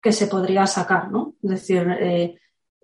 [0.00, 1.34] se podría sacar, ¿no?
[1.42, 2.38] Es decir, eh,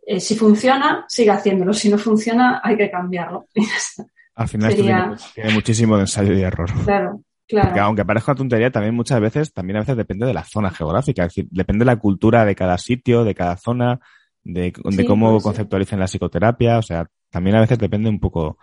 [0.04, 1.72] eh, si funciona, sigue haciéndolo.
[1.72, 3.46] Si no funciona, hay que cambiarlo.
[4.34, 6.70] Al final tiene, muchísimo de ensayo y error.
[6.84, 7.68] Claro, claro.
[7.68, 11.22] Porque aunque parezca tontería, también muchas veces, también a veces depende de la zona geográfica.
[11.24, 14.00] Es decir, depende de la cultura de cada sitio, de cada zona,
[14.42, 14.72] de,
[15.06, 16.78] cómo conceptualicen la psicoterapia.
[16.78, 18.58] O sea, también a veces depende un poco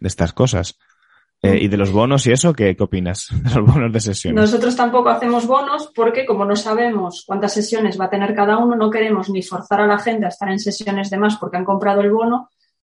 [0.00, 0.78] de estas cosas.
[1.42, 2.52] Eh, ¿Y de los bonos y eso?
[2.52, 4.34] ¿qué, ¿Qué opinas de los bonos de sesión?
[4.34, 8.74] Nosotros tampoco hacemos bonos porque como no sabemos cuántas sesiones va a tener cada uno,
[8.74, 11.64] no queremos ni forzar a la gente a estar en sesiones de más porque han
[11.64, 12.50] comprado el bono,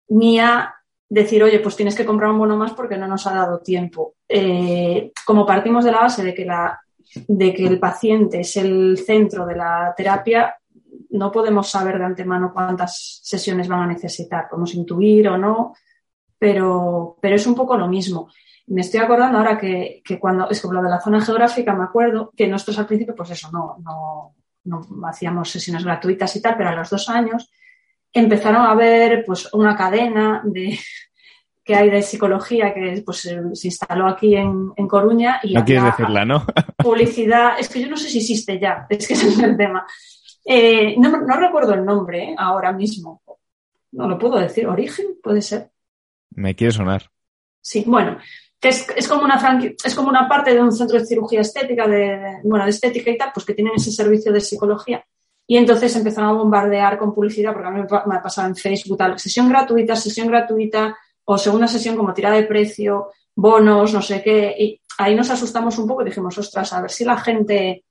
[0.08, 0.74] ni a
[1.08, 4.16] decir, oye, pues tienes que comprar un bono más porque no nos ha dado tiempo.
[4.28, 6.78] Eh, como partimos de la base de que, la,
[7.28, 10.54] de que el paciente es el centro de la terapia,
[11.10, 14.48] no podemos saber de antemano cuántas sesiones van a necesitar.
[14.48, 15.74] Podemos intuir o no,
[16.38, 18.28] pero, pero es un poco lo mismo.
[18.66, 21.84] Me estoy acordando ahora que, que cuando, es como lo de la zona geográfica, me
[21.84, 26.56] acuerdo que nosotros al principio, pues eso, no, no, no hacíamos sesiones gratuitas y tal,
[26.56, 27.50] pero a los dos años
[28.12, 30.78] empezaron a haber pues una cadena de,
[31.64, 35.40] que hay de psicología que pues, se instaló aquí en, en Coruña.
[35.42, 36.44] Y no quieres decirla, ¿no?
[36.78, 39.86] publicidad, es que yo no sé si existe ya, es que ese es el tema.
[40.44, 42.34] Eh, no, no, recuerdo el nombre ¿eh?
[42.38, 43.22] ahora mismo.
[43.92, 44.66] No lo puedo decir.
[44.66, 45.06] ¿Origen?
[45.22, 45.70] Puede ser.
[46.34, 47.10] Me quiere sonar.
[47.60, 48.18] Sí, bueno,
[48.60, 52.40] que es, como una es como una parte de un centro de cirugía estética, de,
[52.44, 55.04] bueno, de estética y tal, pues que tienen ese servicio de psicología.
[55.46, 58.96] Y entonces empezaron a bombardear con publicidad, porque a mí me ha pasado en Facebook,
[58.96, 64.22] tal, sesión gratuita, sesión gratuita, o segunda sesión como tirada de precio, bonos, no sé
[64.22, 64.54] qué.
[64.58, 67.84] Y ahí nos asustamos un poco y dijimos, ostras, a ver si la gente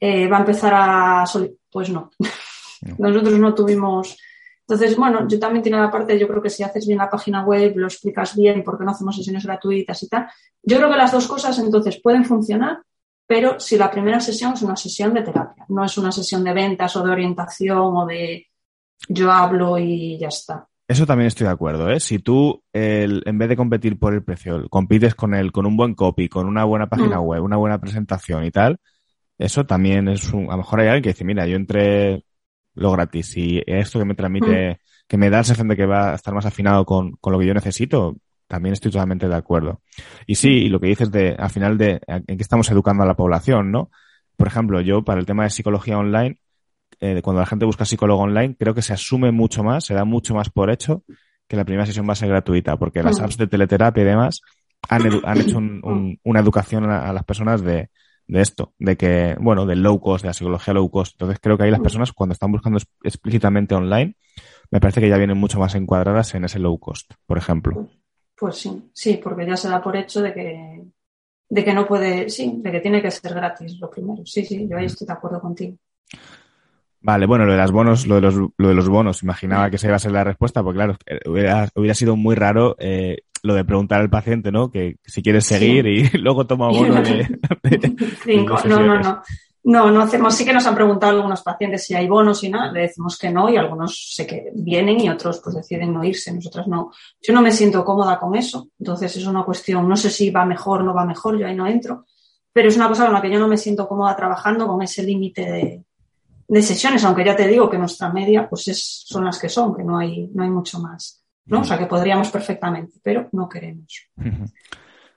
[0.00, 1.24] eh, va a empezar a...
[1.70, 2.10] Pues no.
[2.98, 4.16] Nosotros no tuvimos
[4.68, 7.44] entonces, bueno, yo también tiene la parte, yo creo que si haces bien la página
[7.44, 10.26] web, lo explicas bien, porque no hacemos sesiones gratuitas y tal.
[10.60, 12.82] Yo creo que las dos cosas entonces pueden funcionar,
[13.28, 16.52] pero si la primera sesión es una sesión de terapia, no es una sesión de
[16.52, 18.48] ventas o de orientación o de
[19.08, 20.66] yo hablo y ya está.
[20.88, 22.00] Eso también estoy de acuerdo, ¿eh?
[22.00, 25.94] Si tú, en vez de competir por el precio, compites con él, con un buen
[25.94, 27.24] copy, con una buena página mm.
[27.24, 28.78] web, una buena presentación y tal,
[29.38, 32.24] eso también es un, a lo mejor hay alguien que dice, mira, yo entré
[32.76, 33.36] lo gratis.
[33.36, 34.76] Y esto que me transmite, mm.
[35.08, 37.38] que me da la sensación de que va a estar más afinado con, con lo
[37.38, 39.80] que yo necesito, también estoy totalmente de acuerdo.
[40.26, 43.06] Y sí, y lo que dices de, al final de, en qué estamos educando a
[43.06, 43.90] la población, ¿no?
[44.36, 46.38] Por ejemplo, yo para el tema de psicología online,
[47.00, 50.04] eh, cuando la gente busca psicólogo online, creo que se asume mucho más, se da
[50.04, 51.02] mucho más por hecho
[51.48, 53.24] que la primera sesión va a ser gratuita, porque las mm.
[53.24, 54.40] apps de teleterapia y demás
[54.88, 57.90] han, han hecho un, una educación a, las personas de,
[58.26, 61.14] de esto, de que, bueno, del low cost, de la psicología low cost.
[61.14, 64.16] Entonces creo que ahí las personas cuando están buscando explícitamente online,
[64.70, 67.74] me parece que ya vienen mucho más encuadradas en ese low cost, por ejemplo.
[67.74, 67.88] Pues,
[68.36, 70.82] pues sí, sí, porque ya se da por hecho de que,
[71.48, 74.24] de que no puede, sí, de que tiene que ser gratis lo primero.
[74.26, 75.76] Sí, sí, yo ahí estoy de acuerdo contigo.
[77.00, 79.76] Vale, bueno, lo de las bonos, lo de los, lo de los bonos, imaginaba que
[79.76, 83.54] esa iba a ser la respuesta, porque claro, hubiera, hubiera sido muy raro eh, lo
[83.54, 84.70] de preguntar al paciente, ¿no?
[84.70, 87.26] Que si quieres seguir y luego toma bono de,
[88.24, 88.58] Cinco.
[88.66, 89.22] no, no, no.
[89.68, 92.70] No, no hacemos, sí que nos han preguntado algunos pacientes si hay bonos y nada,
[92.70, 96.32] le decimos que no y algunos sé que vienen y otros pues deciden no irse,
[96.32, 96.92] nosotras no.
[97.20, 100.44] Yo no me siento cómoda con eso, entonces es una cuestión, no sé si va
[100.44, 102.04] mejor o no va mejor, yo ahí no entro,
[102.52, 105.02] pero es una cosa con la que yo no me siento cómoda trabajando con ese
[105.02, 105.84] límite de,
[106.46, 109.74] de, sesiones, aunque ya te digo que nuestra media pues es, son las que son,
[109.74, 111.25] que no hay, no hay mucho más.
[111.46, 111.60] ¿No?
[111.60, 114.08] O sea que podríamos perfectamente, pero no queremos.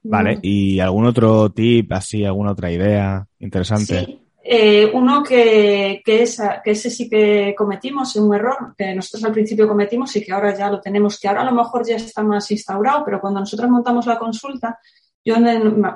[0.04, 4.06] Vale, ¿y algún otro tip, así, alguna otra idea interesante?
[4.06, 4.20] Sí.
[4.52, 6.26] Eh, uno que, que,
[6.64, 10.58] que ese sí que cometimos, un error que nosotros al principio cometimos y que ahora
[10.58, 13.70] ya lo tenemos, que ahora a lo mejor ya está más instaurado, pero cuando nosotros
[13.70, 14.80] montamos la consulta,
[15.24, 15.36] yo,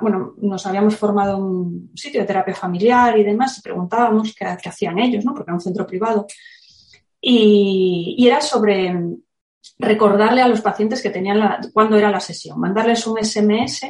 [0.00, 4.98] bueno, nos habíamos formado un sitio de terapia familiar y demás y preguntábamos qué, hacían
[4.98, 5.32] ellos, ¿no?
[5.32, 6.26] Porque era un centro privado.
[7.20, 8.94] Y, y era sobre
[9.78, 13.82] recordarle a los pacientes que tenían la, cuándo era la sesión, mandarles un SMS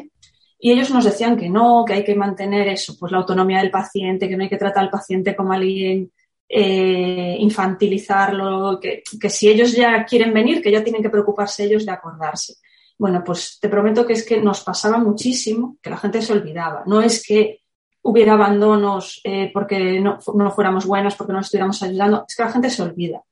[0.59, 3.71] y ellos nos decían que no, que hay que mantener eso, pues la autonomía del
[3.71, 6.11] paciente, que no hay que tratar al paciente como alguien,
[6.49, 11.85] eh, infantilizarlo, que, que, si ellos ya quieren venir, que ya tienen que preocuparse ellos
[11.85, 12.55] de acordarse.
[12.97, 16.85] Bueno, pues te prometo que es que nos pasaba muchísimo, que la gente se olvidaba.
[16.87, 17.61] No es que
[18.03, 22.53] hubiera abandonos eh, porque no, no fuéramos buenas, porque no estuviéramos ayudando, es que la
[22.53, 23.23] gente se olvida.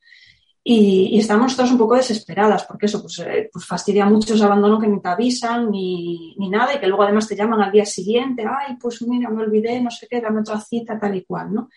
[0.64, 4.44] Y, y estábamos nosotros un poco desesperadas, porque eso, pues, eh, pues fastidia mucho ese
[4.44, 7.72] abandono que ni te avisan ni, ni, nada y que luego además te llaman al
[7.72, 11.24] día siguiente, ay, pues mira, me olvidé, no sé qué, dame otra cita, tal y
[11.24, 11.68] cual, ¿no?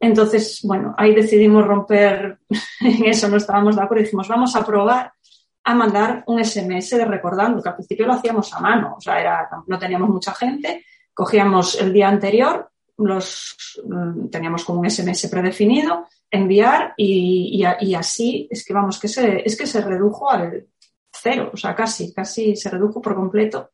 [0.00, 2.38] Entonces, bueno, ahí decidimos romper
[2.80, 5.12] en eso, no estábamos de acuerdo dijimos, vamos a probar
[5.64, 9.20] a mandar un SMS de recordando, que al principio lo hacíamos a mano, o sea,
[9.20, 12.67] era, no teníamos mucha gente, cogíamos el día anterior,
[12.98, 19.08] los, mm, teníamos como un SMS predefinido, enviar y, y, así es que vamos, que
[19.08, 20.66] se, es que se redujo al
[21.10, 23.70] cero, o sea, casi, casi se redujo por completo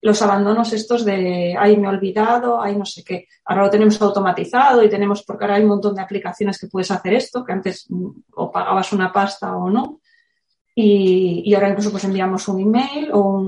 [0.00, 3.26] los abandonos estos de, ay, me he olvidado, ay, no sé qué.
[3.44, 6.92] Ahora lo tenemos automatizado y tenemos, porque ahora hay un montón de aplicaciones que puedes
[6.92, 10.00] hacer esto, que antes mm, o pagabas una pasta o no.
[10.72, 13.42] Y, y ahora incluso pues enviamos un email o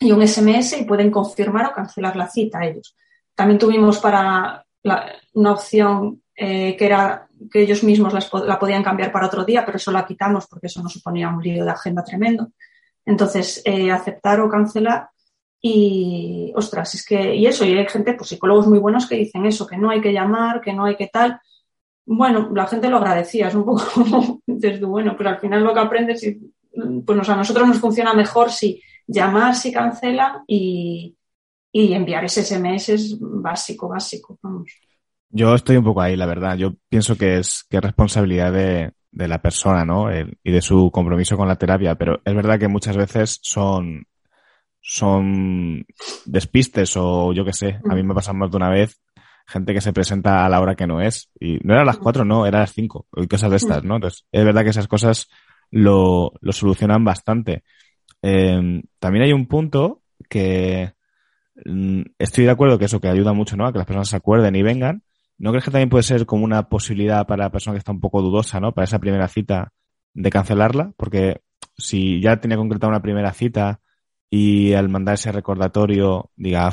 [0.00, 2.96] y un SMS y pueden confirmar o cancelar la cita ellos.
[3.34, 9.12] También tuvimos para la, una opción eh, que era que ellos mismos la podían cambiar
[9.12, 12.02] para otro día, pero eso la quitamos porque eso nos suponía un lío de agenda
[12.02, 12.48] tremendo.
[13.04, 15.08] Entonces, eh, aceptar o cancelar
[15.60, 19.46] y, ostras, es que, y eso, y hay gente, pues psicólogos muy buenos que dicen
[19.46, 21.40] eso, que no hay que llamar, que no hay que tal.
[22.06, 25.80] Bueno, la gente lo agradecía, es un poco dices bueno, pero al final lo que
[25.80, 26.26] aprendes,
[27.06, 31.16] pues a nosotros nos funciona mejor si llamar, si cancelan y,
[31.76, 34.70] y enviar ese SMS es básico, básico, vamos.
[35.28, 36.56] Yo estoy un poco ahí, la verdad.
[36.56, 40.06] Yo pienso que es, que es responsabilidad de, de la persona, ¿no?
[40.12, 44.06] y de su compromiso con la terapia, pero es verdad que muchas veces son,
[44.80, 45.84] son
[46.26, 47.80] despistes o yo qué sé.
[47.90, 49.00] A mí me pasa más de una vez
[49.44, 51.28] gente que se presenta a la hora que no es.
[51.40, 53.08] Y no era a las cuatro, no, era a las cinco.
[53.16, 53.96] Y cosas de estas, ¿no?
[53.96, 55.28] Entonces, es verdad que esas cosas
[55.72, 57.64] lo, lo solucionan bastante.
[58.22, 61.03] Eh, también hay un punto que mm,
[62.18, 63.66] estoy de acuerdo que eso que ayuda mucho, ¿no?
[63.66, 65.02] A que las personas se acuerden y vengan.
[65.38, 68.00] ¿No crees que también puede ser como una posibilidad para la persona que está un
[68.00, 68.72] poco dudosa, ¿no?
[68.72, 69.72] Para esa primera cita
[70.12, 71.40] de cancelarla, porque
[71.76, 73.80] si ya tenía concretada una primera cita
[74.30, 76.70] y al mandar ese recordatorio diga,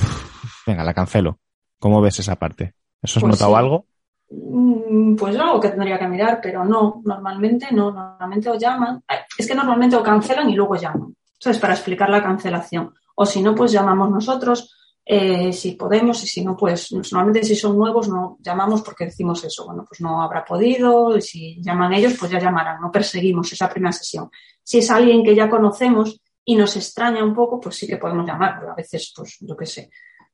[0.68, 1.40] venga, la cancelo.
[1.80, 2.76] ¿Cómo ves esa parte?
[3.02, 3.86] ¿Eso has pues notado algo?
[4.30, 9.04] Mm, pues algo que tendría que mirar, pero no, normalmente no, normalmente o llaman,
[9.38, 11.60] es que normalmente o cancelan y luego llaman, ¿sabes?
[11.60, 12.94] Para explicar la cancelación.
[13.22, 17.56] O si no, pues llamamos nosotros, eh, si podemos, y si no, pues normalmente si
[17.56, 21.94] son nuevos no llamamos porque decimos eso, bueno, pues no habrá podido, y si llaman
[21.94, 24.32] ellos, pues ya llamarán, no perseguimos esa primera sesión.
[24.64, 28.26] Si es alguien que ya conocemos y nos extraña un poco, pues sí que podemos
[28.26, 29.92] llamar, pero a veces, pues yo qué sé,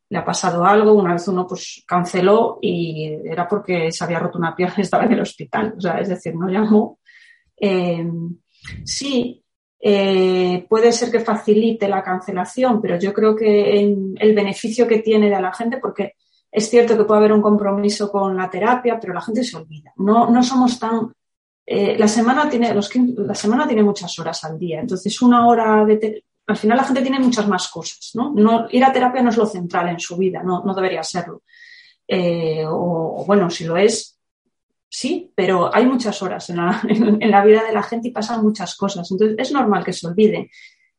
[0.08, 4.38] le ha pasado algo, una vez uno pues canceló y era porque se había roto
[4.38, 7.00] una pierna y estaba en el hospital, o sea, es decir, no llamó.
[7.60, 8.10] Eh,
[8.86, 9.44] sí,
[9.80, 15.30] eh, puede ser que facilite la cancelación, pero yo creo que el beneficio que tiene
[15.30, 16.14] de la gente, porque
[16.52, 19.94] es cierto que puede haber un compromiso con la terapia, pero la gente se olvida.
[19.98, 21.14] No, no somos tan.
[21.66, 25.86] Eh, la, semana tiene, los, la semana tiene muchas horas al día, entonces una hora
[25.86, 26.24] de.
[26.48, 28.68] Al final la gente tiene muchas más cosas, ¿no?
[28.72, 31.44] ir a terapia no es lo central en su vida, no, no debería serlo.
[32.08, 34.17] Eh, o, bueno, si lo es,
[34.90, 36.58] sí, pero hay muchas horas en
[37.32, 39.10] la, vida de la gente y pasan muchas cosas.
[39.12, 40.50] Entonces es normal que se olviden.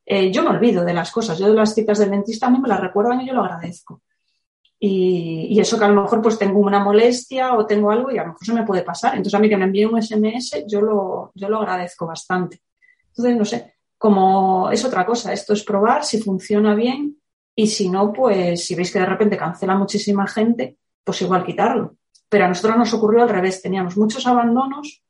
[0.05, 1.38] Eh, yo me olvido de las cosas.
[1.38, 4.03] Yo de las citas del dentista a mí me las recuerdan y yo lo agradezco.
[4.81, 8.22] Y, eso que a lo mejor pues tengo una molestia o tengo algo y a
[8.22, 9.12] lo mejor se me puede pasar.
[9.16, 12.62] Entonces a mí que me envíe un SMS yo lo, yo lo agradezco bastante.
[13.09, 17.20] Entonces, no sé, como es otra cosa, esto es probar si funciona bien
[17.57, 21.97] y si no, pues si veis que de repente cancela muchísima gente, pues igual quitarlo.
[22.28, 25.02] Pero a nosotros nos ocurrió al revés, teníamos muchos abandonos,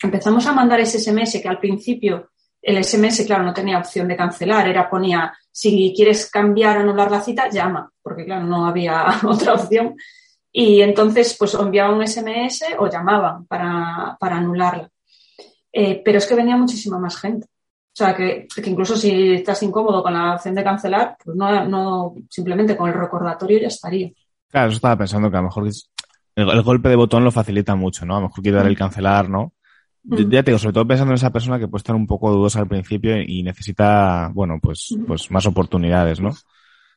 [0.00, 4.16] empezamos a mandar ese SMS que al principio el SMS, claro, no tenía opción de
[4.16, 9.06] cancelar, era ponía, si quieres cambiar o anular la cita, llama, porque claro, no había
[9.24, 9.96] otra opción.
[10.50, 14.90] Y entonces, pues enviaban un SMS o llamaban para, anularla.
[15.72, 17.46] Eh, pero es que venía muchísima más gente.
[17.46, 22.14] O sea, que, incluso si estás incómodo con la opción de cancelar, pues no, no,
[22.28, 24.10] simplemente con el recordatorio ya estaría.
[24.48, 25.64] Claro, eso estaba pensando que a lo mejor
[26.38, 28.16] el, golpe de botón lo facilita mucho, ¿no?
[28.16, 28.76] A lo mejor quitar el mm.
[28.76, 29.52] cancelar, ¿no?
[30.04, 30.30] Mm.
[30.30, 32.60] Ya te digo, sobre todo pensando en esa persona que puede estar un poco dudosa
[32.60, 36.30] al principio y necesita, bueno, pues, pues más oportunidades, ¿no?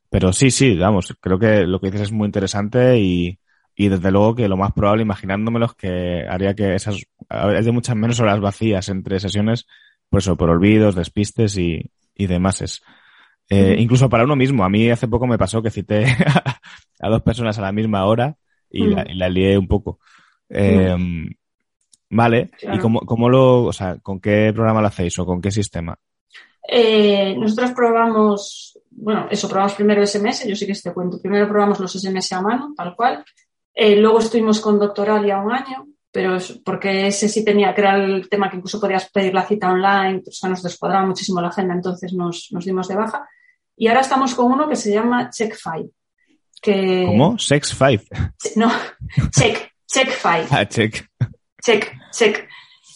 [0.09, 3.39] Pero sí, sí, vamos, creo que lo que dices es muy interesante y,
[3.75, 7.71] y desde luego que lo más probable, imaginándomelo, es que haría que esas, es de
[7.71, 9.65] muchas menos horas vacías entre sesiones,
[10.09, 12.61] por eso, por olvidos, despistes y, y demás.
[12.61, 12.81] Es,
[13.49, 14.63] eh, incluso para uno mismo.
[14.63, 16.05] A mí hace poco me pasó que cité
[16.99, 18.37] a dos personas a la misma hora
[18.71, 19.99] y, la, lié un poco.
[20.49, 21.29] Em,
[22.09, 22.51] vale.
[22.61, 25.97] ¿Y cómo, cómo, lo, o sea, con qué programa lo hacéis o con qué sistema?
[26.67, 31.21] Eh, nosotros probamos, bueno, eso, probamos primero SMS, yo sí que te cuento.
[31.21, 33.25] Primero probamos los SMS a mano, tal cual.
[33.73, 37.95] Eh, luego estuvimos con Doctoralia un año, pero es porque ese sí tenía, que era
[37.95, 41.47] el tema que incluso podías pedir la cita online, o sea, nos descuadraba muchísimo la
[41.47, 43.27] agenda, entonces nos, nos dimos de baja.
[43.75, 45.89] Y ahora estamos con uno que se llama Check Five.
[46.61, 47.05] Que...
[47.07, 47.37] ¿Cómo?
[47.39, 48.03] Sex Five.
[48.55, 48.71] No,
[49.31, 50.47] Check, Check Five.
[50.51, 51.07] Ah, Check.
[51.61, 52.47] Check, Check.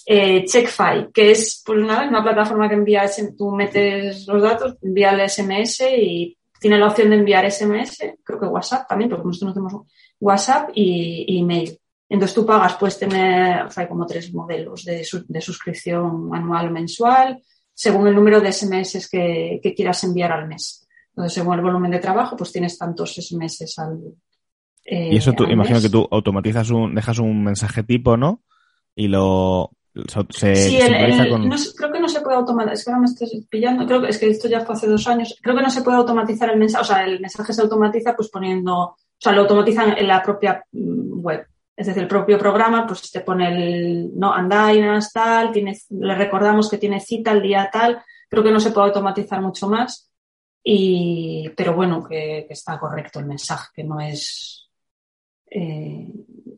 [0.07, 4.75] Eh, Check Five, que es pues nada, una plataforma que envía, tú metes los datos,
[4.83, 9.25] envía el SMS y tiene la opción de enviar SMS, creo que WhatsApp también, porque
[9.25, 9.87] nosotros no tenemos
[10.19, 11.79] WhatsApp y, email.
[12.07, 16.67] Entonces tú pagas, puedes tener, o sea, hay como tres modelos de, de suscripción anual
[16.67, 17.41] o mensual,
[17.73, 20.84] según el número de SMS que, quieras enviar al mes.
[21.15, 23.99] Entonces, según el volumen de trabajo, pues tienes tantos SMS al.
[24.83, 28.43] Eh, y eso tú, imagino que tú automatizas un, dejas un mensaje tipo, ¿no?
[28.95, 29.71] Y lo
[30.29, 30.79] se, sí,
[31.29, 31.49] con...
[31.77, 34.19] creo que no se puede automatizar, es que ahora me estoy pillando, creo que es
[34.19, 36.81] que esto ya fue hace dos años, creo que no se puede automatizar el mensaje,
[36.81, 40.65] o sea, el mensaje se automatiza pues poniendo, o sea, lo automatizan en la propia
[40.71, 41.47] mm, web.
[41.77, 46.69] Es decir, el propio programa pues te pone el, no, andainas, tal, tiene, le recordamos
[46.69, 50.11] que tiene cita el día tal, creo que no se puede automatizar mucho más,
[50.67, 54.67] y, pero bueno, que, está correcto el mensaje, que no es,
[55.51, 56.09] eh,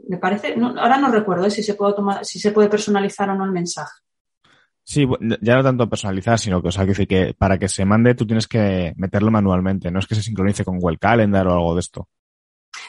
[0.08, 1.52] me parece, ahora no recuerdo ¿eh?
[1.52, 4.00] si se puede tomar, si se puede personalizar o no el mensaje.
[4.82, 5.06] Sí,
[5.42, 8.16] ya no tanto personalizar, sino que, o sea, que, decir que para que se mande
[8.16, 11.74] tú tienes que meterlo manualmente, no es que se sincronice con Google Calendar o algo
[11.74, 12.08] de esto.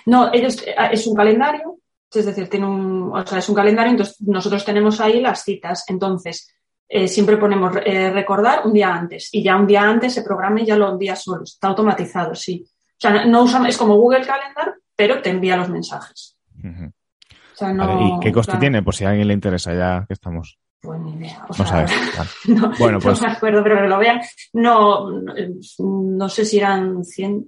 [0.07, 1.79] No, ellos, eh, es un calendario
[2.15, 5.85] es decir, tiene un, o sea, es un calendario, entonces nosotros tenemos ahí las citas.
[5.89, 6.55] Entonces,
[6.89, 10.61] eh, siempre ponemos eh, recordar un día antes y ya un día antes se programa
[10.61, 11.43] y ya lo envía solo.
[11.45, 12.65] Está automatizado, sí.
[12.67, 16.37] O sea, no usamos, es como Google Calendar, pero te envía los mensajes.
[16.63, 18.83] ¿Y qué coste tiene?
[18.83, 20.59] Por si a alguien le interesa, ya que estamos.
[20.81, 21.45] Pues ni idea.
[21.47, 21.93] no sabes.
[22.47, 23.21] no, bueno, pues...
[23.21, 24.21] no me acuerdo, pero que lo vean.
[24.55, 27.47] No, no sé si eran 100,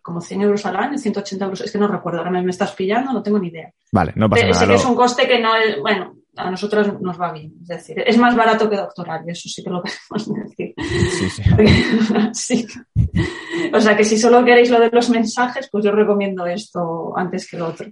[0.00, 1.60] como 100 euros al año, 180 euros.
[1.60, 3.70] Es que no recuerdo, ahora me, estás pillando, no tengo ni idea.
[3.92, 4.66] Vale, no pasa pero nada.
[4.66, 6.14] Sé que es un coste que no es, bueno,
[6.46, 7.54] a nosotros nos va bien.
[7.62, 10.74] Es decir, es más barato que doctoral, eso sí que lo podemos decir.
[10.78, 11.42] Sí, sí.
[12.66, 12.66] sí.
[13.72, 17.48] O sea que si solo queréis lo de los mensajes, pues yo recomiendo esto antes
[17.48, 17.86] que lo otro.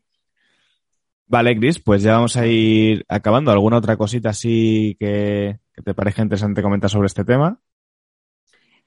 [1.26, 3.50] Vale, Chris, pues ya vamos a ir acabando.
[3.50, 7.60] ¿Alguna otra cosita así que, que te parezca interesante comentar sobre este tema?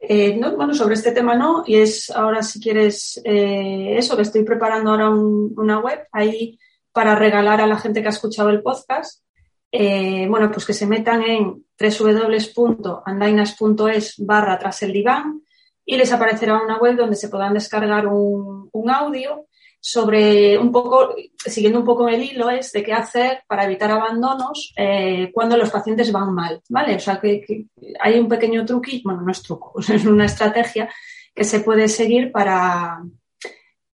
[0.03, 4.23] Eh, no, bueno, sobre este tema no, y es ahora si quieres eh, eso, que
[4.23, 6.57] estoy preparando ahora un, una web ahí
[6.91, 9.23] para regalar a la gente que ha escuchado el podcast.
[9.71, 15.43] Eh, bueno, pues que se metan en www.andainas.es barra tras el diván
[15.85, 19.45] y les aparecerá una web donde se puedan descargar un, un audio
[19.83, 24.73] sobre un poco, siguiendo un poco el hilo, es de qué hacer para evitar abandonos
[24.77, 26.95] eh, cuando los pacientes van mal, ¿vale?
[26.95, 27.65] O sea, que, que,
[27.99, 30.87] hay un pequeño truquillo, bueno, no es truco, es una estrategia
[31.33, 33.01] que se puede seguir para,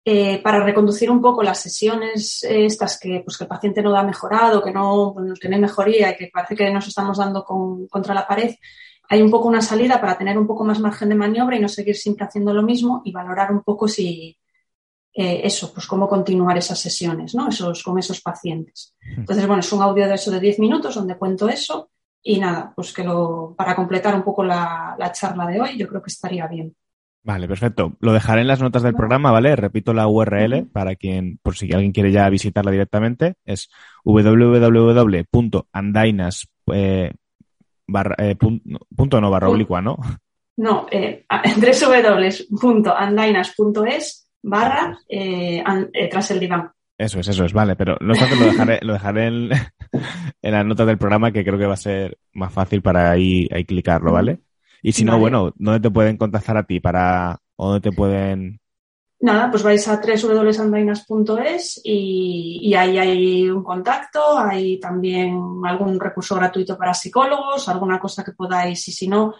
[0.04, 4.02] eh, para reconducir un poco las sesiones estas que, pues, que el paciente no da
[4.02, 7.86] mejorado, que no, que no hay mejoría y que parece que nos estamos dando con,
[7.88, 8.54] contra la pared.
[9.10, 11.68] Hay un poco una salida para tener un poco más margen de maniobra y no
[11.68, 14.38] seguir siempre haciendo lo mismo y valorar un poco si,
[15.20, 17.48] eh, eso, pues cómo continuar esas sesiones, ¿no?
[17.48, 18.94] Esos, con esos pacientes.
[19.00, 21.90] Entonces, bueno, es un audio de eso de 10 minutos donde cuento eso
[22.22, 25.88] y nada, pues que lo, para completar un poco la, la charla de hoy, yo
[25.88, 26.72] creo que estaría bien.
[27.28, 27.92] Vale, perfecto.
[28.00, 29.54] Lo dejaré en las notas del programa, ¿vale?
[29.54, 33.68] Repito la URL para quien, por si alguien quiere ya visitarla directamente, es
[34.02, 37.12] www.andainas eh,
[37.86, 39.98] barra, eh, punto, punto no barra oblicua, ¿no?
[40.56, 41.26] No, eh,
[42.50, 45.62] www.andainas.es barra eh,
[45.92, 46.72] eh, tras el diván.
[46.96, 49.50] Eso es, eso es, vale, pero lo dejaré, lo dejaré en,
[50.40, 53.46] en las notas del programa que creo que va a ser más fácil para ahí,
[53.52, 54.38] ahí clicarlo, ¿vale?
[54.82, 55.16] Y si vale.
[55.16, 58.60] no, bueno, ¿dónde te pueden contactar a ti para, o dónde te pueden
[59.20, 66.36] Nada, pues vais a www.andainas.es y, y, ahí hay un contacto, hay también algún recurso
[66.36, 69.34] gratuito para psicólogos, alguna cosa que podáis, y si no,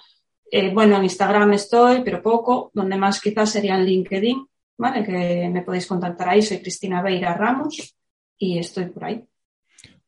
[0.50, 5.04] eh, bueno, en Instagram estoy, pero poco, donde más quizás sería en LinkedIn, ¿vale?
[5.04, 7.96] Que me podéis contactar ahí, soy Cristina Beira Ramos
[8.36, 9.24] y estoy por ahí.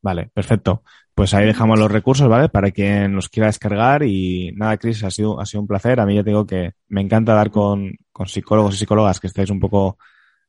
[0.03, 0.83] Vale, perfecto.
[1.21, 2.49] Pues ahí dejamos los recursos, ¿vale?
[2.49, 6.01] Para quien los quiera descargar y nada, Cris, ha sido, ha sido un placer.
[6.01, 9.27] A mí ya te digo que me encanta dar con, con psicólogos y psicólogas que
[9.27, 9.99] estáis un poco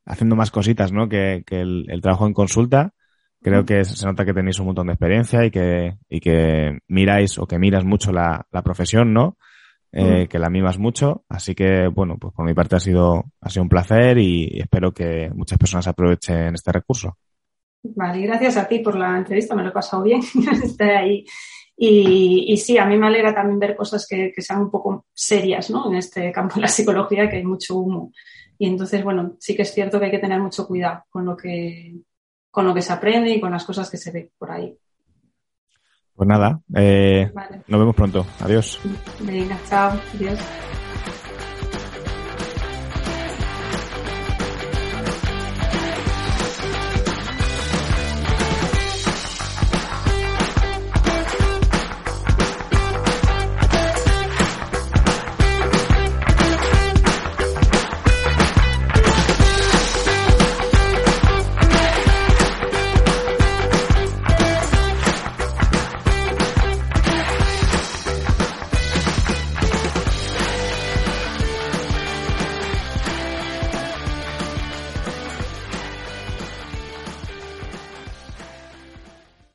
[0.06, 1.10] haciendo más cositas, ¿no?
[1.10, 2.94] Que, que el, el, trabajo en consulta.
[3.42, 7.38] Creo que se nota que tenéis un montón de experiencia y que, y que miráis
[7.38, 9.36] o que miras mucho la, la profesión, ¿no?
[9.92, 11.26] Eh, que la mimas mucho.
[11.28, 14.94] Así que, bueno, pues por mi parte ha sido, ha sido un placer y espero
[14.94, 17.18] que muchas personas aprovechen este recurso.
[17.84, 20.22] Vale, gracias a ti por la entrevista, me lo he pasado bien
[20.64, 21.26] estar ahí.
[21.76, 25.08] Y, y, sí, a mí me alegra también ver cosas que, que, sean un poco
[25.14, 25.90] serias, ¿no?
[25.90, 28.12] En este campo de la psicología, que hay mucho humo.
[28.60, 31.36] Y entonces, bueno, sí que es cierto que hay que tener mucho cuidado con lo
[31.36, 31.96] que,
[32.52, 34.78] con lo que se aprende y con las cosas que se ve por ahí.
[36.14, 37.64] Pues nada, eh, vale.
[37.68, 38.28] nos vemos pronto.
[38.42, 38.80] Adiós.
[39.22, 40.00] Venga, chao.
[40.14, 40.40] Adiós.